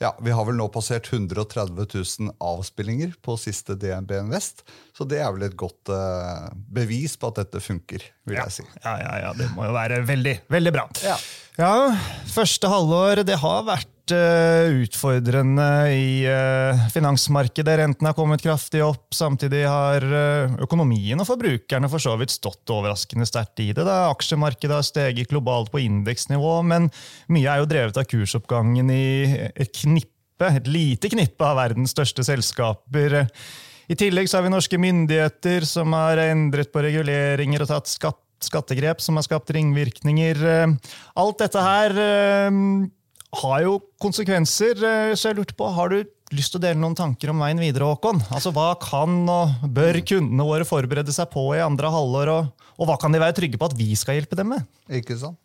ja, 0.00 0.10
Vi 0.24 0.32
har 0.32 0.44
vel 0.48 0.56
nå 0.56 0.66
passert 0.72 1.08
130 1.12 1.76
000 1.80 2.32
avspillinger 2.44 3.14
på 3.24 3.38
siste 3.40 3.76
DNB 3.80 4.18
Invest. 4.18 4.66
Så 4.96 5.06
det 5.08 5.22
er 5.22 5.32
vel 5.32 5.46
et 5.46 5.56
godt 5.56 5.92
bevis 6.76 7.14
på 7.16 7.30
at 7.30 7.40
dette 7.40 7.62
funker, 7.62 8.04
vil 8.28 8.36
ja. 8.36 8.44
jeg 8.44 8.58
si. 8.58 8.66
Ja, 8.82 8.98
ja, 9.00 9.14
ja, 9.28 9.32
det 9.38 9.48
må 9.54 9.64
jo 9.68 9.72
være 9.76 10.02
veldig, 10.04 10.34
veldig 10.52 10.74
bra. 10.74 10.84
Ja. 11.06 11.16
Ja, 11.58 11.74
første 12.34 12.70
halvår 12.70 13.24
det 13.28 13.40
har 13.42 13.66
vært 13.68 13.90
Eh, 14.12 14.68
utfordrende 14.84 15.64
i 15.88 16.26
eh, 16.28 16.80
finansmarkedet. 16.92 17.78
Renten 17.78 18.04
har 18.04 18.12
kommet 18.12 18.42
kraftig 18.44 18.82
opp. 18.84 19.14
Samtidig 19.16 19.62
har 19.64 20.04
eh, 20.04 20.56
økonomien 20.60 21.16
og 21.22 21.28
forbrukerne 21.30 21.88
for 21.88 22.04
så 22.04 22.12
vidt 22.20 22.34
stått 22.34 22.68
overraskende 22.74 23.24
sterkt 23.24 23.62
i 23.64 23.70
det. 23.72 23.86
Da 23.88 24.10
aksjemarkedet 24.10 24.76
har 24.76 24.84
steget 24.84 25.32
globalt 25.32 25.72
på 25.72 25.80
indeksnivå, 25.86 26.58
men 26.68 26.90
mye 27.32 27.48
er 27.48 27.62
jo 27.62 27.70
drevet 27.70 28.02
av 28.02 28.08
kursoppgangen 28.10 28.92
i 28.92 29.06
et 29.54 29.72
knippe, 29.72 30.50
et 30.50 30.68
lite 30.68 31.08
knippe 31.08 31.48
av 31.48 31.62
verdens 31.62 31.96
største 31.96 32.26
selskaper. 32.28 33.22
I 33.88 33.96
tillegg 33.96 34.28
så 34.28 34.38
har 34.38 34.44
vi 34.44 34.52
norske 34.52 34.80
myndigheter 34.80 35.64
som 35.68 35.96
har 35.96 36.20
endret 36.26 36.72
på 36.72 36.84
reguleringer 36.84 37.64
og 37.64 37.72
tatt 37.72 37.88
skattegrep 38.44 39.00
som 39.02 39.16
har 39.18 39.26
skapt 39.26 39.50
ringvirkninger. 39.56 40.44
Alt 41.18 41.40
dette 41.42 41.64
her 41.64 41.98
har 43.40 43.64
jo 43.64 43.78
konsekvenser. 44.02 44.78
Eh, 44.78 45.14
så 45.18 45.30
jeg 45.30 45.40
lurte 45.40 45.56
på, 45.56 45.68
Har 45.74 45.90
du 45.90 46.04
lyst 46.34 46.54
til 46.54 46.60
å 46.60 46.64
dele 46.64 46.80
noen 46.80 46.96
tanker 46.96 47.30
om 47.30 47.42
veien 47.42 47.60
videre, 47.60 47.88
Håkon? 47.90 48.22
Altså, 48.30 48.52
Hva 48.54 48.74
kan 48.80 49.22
og 49.28 49.68
bør 49.74 50.00
kundene 50.06 50.48
våre 50.48 50.66
forberede 50.68 51.14
seg 51.14 51.30
på 51.32 51.46
i 51.54 51.62
andre 51.64 51.90
halvår, 51.92 52.32
og, 52.34 52.66
og 52.78 52.90
hva 52.90 52.98
kan 53.00 53.14
de 53.14 53.22
være 53.22 53.36
trygge 53.38 53.60
på 53.60 53.70
at 53.70 53.78
vi 53.78 53.94
skal 53.98 54.18
hjelpe 54.18 54.38
dem 54.38 54.54
med? 54.54 54.66
Ikke 54.90 55.18
sant? 55.20 55.38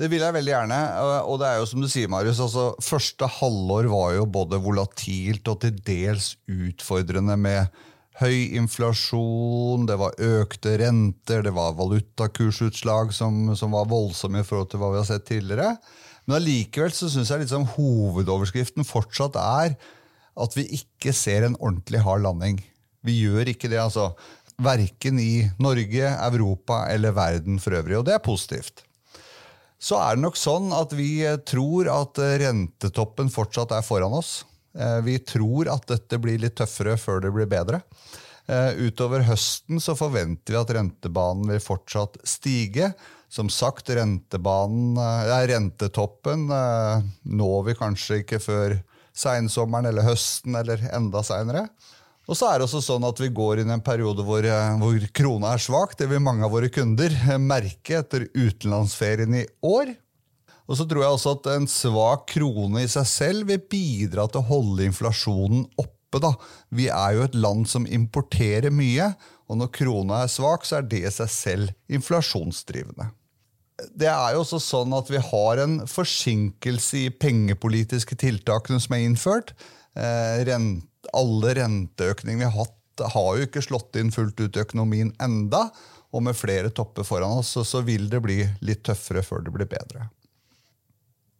Det 0.00 0.08
vil 0.08 0.22
jeg 0.22 0.32
veldig 0.32 0.52
gjerne. 0.54 0.78
Og 1.28 1.40
det 1.42 1.48
er 1.48 1.58
jo 1.60 1.66
som 1.68 1.82
du 1.82 1.88
sier, 1.90 2.08
Marius, 2.08 2.40
altså, 2.40 2.70
Første 2.80 3.26
halvår 3.28 3.90
var 3.90 4.14
jo 4.16 4.24
både 4.32 4.60
volatilt 4.62 5.50
og 5.50 5.60
til 5.60 5.74
dels 5.84 6.32
utfordrende 6.48 7.36
med 7.36 7.82
høy 8.20 8.56
inflasjon, 8.58 9.86
det 9.88 9.96
var 10.00 10.16
økte 10.20 10.76
renter, 10.82 11.44
det 11.46 11.52
var 11.56 11.76
valutakursutslag 11.78 13.14
som, 13.16 13.54
som 13.56 13.72
var 13.76 13.88
voldsomme 13.90 14.42
i 14.42 14.46
forhold 14.46 14.70
til 14.72 14.82
hva 14.82 14.92
vi 14.92 15.00
har 15.00 15.08
sett 15.08 15.28
tidligere. 15.30 15.74
Men 16.26 16.36
allikevel 16.40 16.92
syns 16.94 17.32
jeg 17.32 17.42
liksom 17.42 17.64
hovedoverskriften 17.76 18.86
fortsatt 18.86 19.38
er 19.40 19.78
at 20.40 20.56
vi 20.56 20.66
ikke 20.76 21.14
ser 21.16 21.46
en 21.46 21.56
ordentlig 21.58 22.02
hard 22.04 22.22
landing. 22.26 22.60
Vi 23.06 23.16
gjør 23.24 23.50
ikke 23.50 23.70
det, 23.72 23.80
altså. 23.80 24.12
Verken 24.60 25.16
i 25.22 25.48
Norge, 25.62 26.04
Europa 26.20 26.84
eller 26.92 27.16
verden 27.16 27.56
for 27.62 27.78
øvrig. 27.78 27.96
Og 27.96 28.04
det 28.04 28.14
er 28.14 28.24
positivt. 28.24 28.84
Så 29.80 29.96
er 29.96 30.16
det 30.16 30.26
nok 30.26 30.36
sånn 30.36 30.68
at 30.76 30.92
vi 30.92 31.24
tror 31.48 31.88
at 31.88 32.20
rentetoppen 32.20 33.32
fortsatt 33.32 33.72
er 33.72 33.86
foran 33.86 34.12
oss. 34.18 34.42
Eh, 34.76 35.00
vi 35.06 35.16
tror 35.24 35.70
at 35.72 35.88
dette 35.88 36.18
blir 36.22 36.38
litt 36.42 36.58
tøffere 36.60 36.98
før 37.00 37.24
det 37.24 37.32
blir 37.34 37.48
bedre. 37.50 37.80
Eh, 38.50 38.80
utover 38.88 39.22
høsten 39.28 39.78
så 39.82 39.94
forventer 39.98 40.56
vi 40.56 40.58
at 40.58 40.72
rentebanen 40.74 41.52
vil 41.52 41.62
fortsatt 41.62 42.18
stige. 42.26 42.92
Som 43.30 43.46
sagt, 43.52 43.92
ja, 43.94 45.38
rentetoppen 45.46 46.48
eh, 46.50 47.04
når 47.30 47.60
vi 47.68 47.76
kanskje 47.78 48.22
ikke 48.24 48.40
før 48.42 48.74
seinsommeren 49.14 49.86
eller 49.90 50.08
høsten 50.08 50.58
eller 50.58 50.82
enda 50.90 51.22
seinere. 51.26 51.68
Og 52.30 52.36
så 52.38 52.46
er 52.46 52.60
det 52.60 52.68
også 52.68 52.82
sånn 52.84 53.06
at 53.08 53.18
vi 53.18 53.30
går 53.34 53.62
inn 53.62 53.72
i 53.72 53.74
en 53.74 53.82
periode 53.82 54.22
hvor, 54.26 54.44
eh, 54.46 54.74
hvor 54.78 55.06
krona 55.16 55.54
er 55.56 55.62
svak. 55.62 55.96
Det 55.98 56.06
vil 56.10 56.22
mange 56.22 56.46
av 56.46 56.54
våre 56.54 56.70
kunder 56.72 57.10
eh, 57.10 57.40
merke 57.42 57.98
etter 57.98 58.28
utenlandsferien 58.34 59.34
i 59.40 59.46
år. 59.66 59.94
Og 60.70 60.78
så 60.78 60.86
tror 60.86 61.02
jeg 61.02 61.16
også 61.16 61.32
at 61.38 61.48
en 61.56 61.66
svak 61.70 62.28
krone 62.30 62.84
i 62.84 62.90
seg 62.90 63.08
selv 63.10 63.50
vil 63.50 63.62
bidra 63.72 64.28
til 64.30 64.42
å 64.42 64.48
holde 64.52 64.86
inflasjonen 64.86 65.66
oppe. 65.74 65.99
Da. 66.10 66.32
Vi 66.74 66.88
er 66.90 67.14
jo 67.14 67.22
et 67.28 67.38
land 67.38 67.68
som 67.70 67.86
importerer 67.86 68.72
mye, 68.74 69.12
og 69.46 69.60
når 69.60 69.70
krona 69.76 70.24
er 70.24 70.32
svak, 70.32 70.66
så 70.66 70.80
er 70.80 70.90
det 70.90 71.04
i 71.04 71.14
seg 71.14 71.30
selv 71.30 71.96
inflasjonsdrivende 71.98 73.12
det 73.96 74.08
er 74.10 74.34
jo 74.34 74.42
også 74.44 74.60
sånn 74.62 74.94
at 74.96 75.10
vi 75.12 75.20
har 75.24 75.62
en 75.62 75.80
forsinkelse 75.88 77.04
i 77.04 77.12
pengepolitiske 77.22 78.18
tiltakene 78.20 78.80
som 78.82 78.96
er 78.96 79.06
innført. 79.06 79.54
Eh, 79.96 80.42
rent, 80.48 80.84
alle 81.16 81.54
renteøkninger 81.58 82.42
vi 82.42 82.48
har 82.48 82.58
hatt, 82.58 82.76
har 83.14 83.30
jo 83.38 83.46
ikke 83.46 83.64
slått 83.64 83.96
inn 83.96 84.12
fullt 84.12 84.40
ut 84.42 84.56
i 84.58 84.60
økonomien 84.64 85.14
enda, 85.22 85.68
og 86.10 86.24
med 86.26 86.36
flere 86.36 86.72
topper 86.74 87.06
foran 87.06 87.38
oss, 87.40 87.54
så, 87.54 87.64
så 87.64 87.80
vil 87.86 88.10
det 88.12 88.20
bli 88.24 88.42
litt 88.66 88.82
tøffere 88.84 89.22
før 89.24 89.46
det 89.46 89.54
blir 89.54 89.70
bedre. 89.70 90.10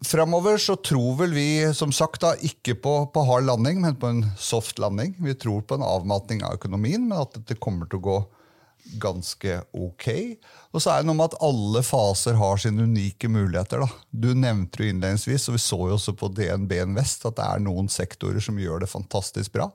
Framover 0.05 0.57
så 0.59 0.77
tror 0.81 1.19
vel 1.19 1.35
vi 1.37 1.49
som 1.77 1.93
sagt 1.93 2.23
da, 2.25 2.33
ikke 2.41 2.75
på, 2.81 2.95
på, 3.13 3.25
hard 3.29 3.45
landing, 3.45 3.83
men 3.85 3.99
på 4.01 4.09
en 4.09 4.23
soft 4.41 4.81
landing. 4.81 5.13
Vi 5.21 5.35
tror 5.37 5.61
på 5.61 5.77
en 5.77 5.85
avmatning 5.85 6.41
av 6.47 6.57
økonomien, 6.57 7.05
men 7.05 7.21
at 7.21 7.37
dette 7.37 7.59
kommer 7.61 7.91
til 7.91 8.01
å 8.01 8.07
gå 8.07 8.19
ganske 9.03 9.59
ok. 9.77 10.09
Og 10.73 10.81
så 10.81 10.95
er 10.95 11.03
det 11.03 11.11
noe 11.11 11.19
med 11.19 11.29
at 11.29 11.41
alle 11.45 11.83
faser 11.85 12.39
har 12.41 12.61
sine 12.63 12.89
unike 12.89 13.29
muligheter. 13.29 13.85
Da. 13.85 14.03
Du 14.11 14.33
nevnte 14.33 14.81
jo 14.81 14.89
innledningsvis, 14.89 15.51
og 15.51 15.59
vi 15.59 15.65
så 15.69 15.81
jo 15.83 15.97
også 15.99 16.17
på 16.17 16.33
DNB 16.33 16.79
Invest 16.81 17.29
at 17.29 17.37
det 17.37 17.47
er 17.47 17.65
noen 17.69 17.93
sektorer 17.93 18.41
som 18.41 18.59
gjør 18.61 18.81
det 18.81 18.93
fantastisk 18.93 19.53
bra. 19.59 19.69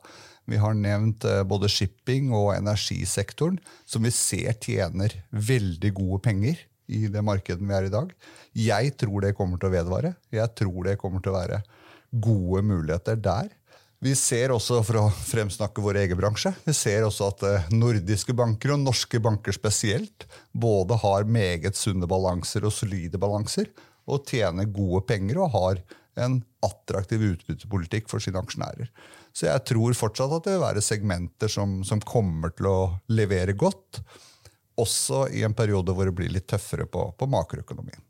Vi 0.50 0.58
har 0.62 0.74
nevnt 0.78 1.26
eh, 1.30 1.44
både 1.46 1.70
shipping 1.70 2.34
og 2.34 2.56
energisektoren, 2.58 3.62
som 3.86 4.06
vi 4.06 4.14
ser 4.14 4.58
tjener 4.58 5.14
veldig 5.30 5.94
gode 6.02 6.26
penger 6.26 6.66
i 6.88 7.06
det 7.12 7.24
markedet 7.26 7.64
vi 7.66 7.76
er 7.76 7.88
i 7.88 7.94
dag. 7.94 8.12
Jeg 8.58 8.96
tror 9.00 9.26
det 9.26 9.36
kommer 9.38 9.62
til 9.62 9.70
å 9.70 9.76
vedvare. 9.76 10.16
Jeg 10.34 10.54
tror 10.58 10.88
det 10.88 10.98
kommer 11.02 11.24
til 11.24 11.34
å 11.34 11.40
være 11.40 11.62
gode 12.12 12.64
muligheter 12.66 13.20
der. 13.20 13.50
Vi 14.04 14.12
ser 14.18 14.52
også, 14.54 14.82
for 14.86 15.00
å 15.00 15.06
fremsnakke 15.10 15.82
vår 15.82 16.02
egen 16.04 16.20
bransje, 16.20 16.52
vi 16.66 16.76
ser 16.78 17.08
også 17.08 17.30
at 17.32 17.44
eh, 17.48 17.70
nordiske 17.74 18.36
banker, 18.38 18.76
og 18.76 18.84
norske 18.84 19.22
banker 19.24 19.56
spesielt, 19.56 20.28
både 20.52 21.00
har 21.02 21.26
meget 21.26 21.80
sunne 21.80 22.08
balanser 22.10 22.68
og 22.68 22.76
solide 22.76 23.18
balanser, 23.22 23.72
og 24.06 24.28
tjener 24.30 24.70
gode 24.70 25.02
penger 25.10 25.40
og 25.42 25.56
har 25.56 25.82
en 26.22 26.38
attraktiv 26.64 27.24
utbyttepolitikk 27.32 28.12
for 28.12 28.24
sine 28.24 28.40
aksjonærer. 28.44 28.92
Så 29.36 29.50
jeg 29.50 29.64
tror 29.68 29.98
fortsatt 29.98 30.38
at 30.38 30.46
det 30.46 30.54
vil 30.56 30.64
være 30.64 30.84
segmenter 30.86 31.52
som, 31.52 31.80
som 31.88 32.04
kommer 32.04 32.54
til 32.56 32.70
å 32.70 32.80
levere 33.12 33.58
godt, 33.58 34.04
også 34.82 35.26
i 35.32 35.46
en 35.48 35.56
periode 35.56 35.96
hvor 35.96 36.10
det 36.10 36.16
blir 36.18 36.34
litt 36.34 36.48
tøffere 36.52 36.88
på, 36.90 37.08
på 37.18 37.30
makroøkonomien. 37.32 38.04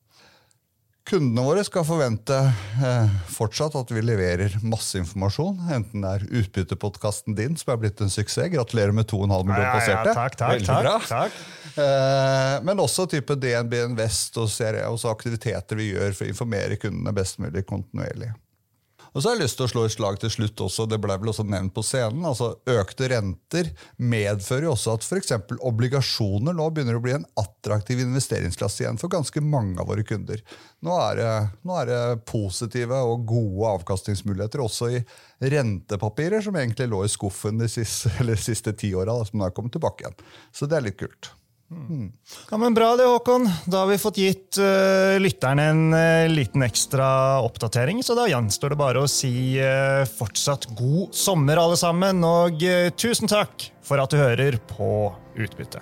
Kundene 1.06 1.44
våre 1.46 1.62
skal 1.62 1.84
forvente 1.86 2.34
eh, 2.34 3.12
fortsatt 3.30 3.76
at 3.78 3.92
vi 3.94 4.02
leverer 4.02 4.56
masse 4.66 4.98
informasjon. 4.98 5.60
Enten 5.76 6.02
det 6.02 6.14
er 6.16 6.40
utbyttepodkasten 6.40 7.38
din, 7.38 7.54
som 7.62 7.76
er 7.76 7.84
blitt 7.84 8.02
en 8.02 8.10
suksess. 8.10 8.50
Gratulerer 8.50 8.96
med 8.96 9.06
2,5 9.12 9.28
millioner 9.46 9.70
passerte. 9.70 10.10
Ja, 10.10 10.16
ja, 10.16 10.16
takk, 10.18 10.40
takk, 10.40 10.66
takk, 10.66 11.06
takk. 11.12 11.38
Eh, 11.76 12.56
men 12.66 12.82
også 12.82 13.06
type 13.12 13.38
DNB 13.38 13.78
Invest 13.84 14.42
og 14.42 14.50
og 14.50 14.96
også 14.96 15.12
aktiviteter 15.12 15.78
vi 15.78 15.92
gjør 15.92 16.18
for 16.18 16.26
å 16.26 16.34
informere 16.34 16.80
kundene 16.82 17.14
best 17.14 17.38
mulig 17.38 17.68
kontinuerlig. 17.70 18.32
Og 19.16 19.24
så 19.24 19.30
har 19.30 19.38
jeg 19.38 19.46
lyst 19.46 19.56
til 19.56 19.64
å 19.64 19.72
slå 19.72 19.84
et 19.88 19.94
slag 19.94 20.18
til 20.20 20.32
slutt 20.34 20.62
også, 20.66 20.86
det 20.92 20.98
ble 21.00 21.16
vel 21.22 21.32
også 21.32 21.46
nevnt 21.48 21.72
på 21.76 21.84
scenen, 21.88 22.26
altså 22.28 22.50
Økte 22.68 23.08
renter 23.14 23.70
medfører 23.96 24.68
jo 24.68 24.74
også 24.74 24.98
at 24.98 25.08
f.eks. 25.08 25.32
obligasjoner 25.64 26.58
nå 26.58 26.66
begynner 26.76 27.00
å 27.00 27.04
bli 27.04 27.14
en 27.16 27.28
attraktiv 27.40 28.02
investeringsklasse 28.04 28.84
igjen 28.84 29.00
for 29.00 29.14
ganske 29.14 29.40
mange 29.40 29.80
av 29.80 29.88
våre 29.88 30.04
kunder. 30.08 30.44
Nå 30.84 31.00
er 31.00 31.22
det, 31.22 31.32
nå 31.64 31.80
er 31.80 31.92
det 31.94 32.02
positive 32.28 33.00
og 33.08 33.24
gode 33.32 33.72
avkastningsmuligheter 33.80 34.66
også 34.66 34.92
i 34.98 35.02
rentepapirer 35.56 36.44
som 36.44 36.60
egentlig 36.60 36.92
lå 36.92 37.06
i 37.06 37.16
skuffen 37.16 37.64
de 37.64 37.72
siste, 37.72 38.12
eller 38.20 38.42
siste 38.42 38.76
ti 38.76 38.92
åra, 39.00 39.16
som 39.24 39.40
nå 39.40 39.48
er 39.48 39.56
kommet 39.56 39.78
tilbake 39.78 40.04
igjen. 40.04 40.22
Så 40.52 40.68
det 40.68 40.82
er 40.82 40.90
litt 40.90 41.00
kult. 41.00 41.32
Ja, 42.52 42.58
men 42.62 42.74
Bra 42.78 42.92
det, 42.96 43.08
Håkon. 43.10 43.48
Da 43.66 43.84
har 43.84 43.90
vi 43.90 43.98
fått 43.98 44.20
gitt 44.22 44.60
uh, 44.62 45.18
lytterne 45.22 45.66
en 45.72 45.84
uh, 45.94 46.30
liten 46.30 46.62
ekstra 46.66 47.42
oppdatering, 47.42 48.04
så 48.06 48.14
da 48.18 48.28
gjenstår 48.30 48.76
det 48.76 48.80
bare 48.80 49.02
å 49.02 49.10
si 49.10 49.58
uh, 49.58 50.06
fortsatt 50.06 50.70
god 50.78 51.18
sommer, 51.18 51.58
alle 51.62 51.80
sammen. 51.80 52.22
Og 52.22 52.62
tusen 53.02 53.32
takk 53.32 53.72
for 53.86 54.02
at 54.02 54.14
du 54.14 54.22
hører 54.22 54.62
på 54.70 55.10
Utbytte. 55.36 55.82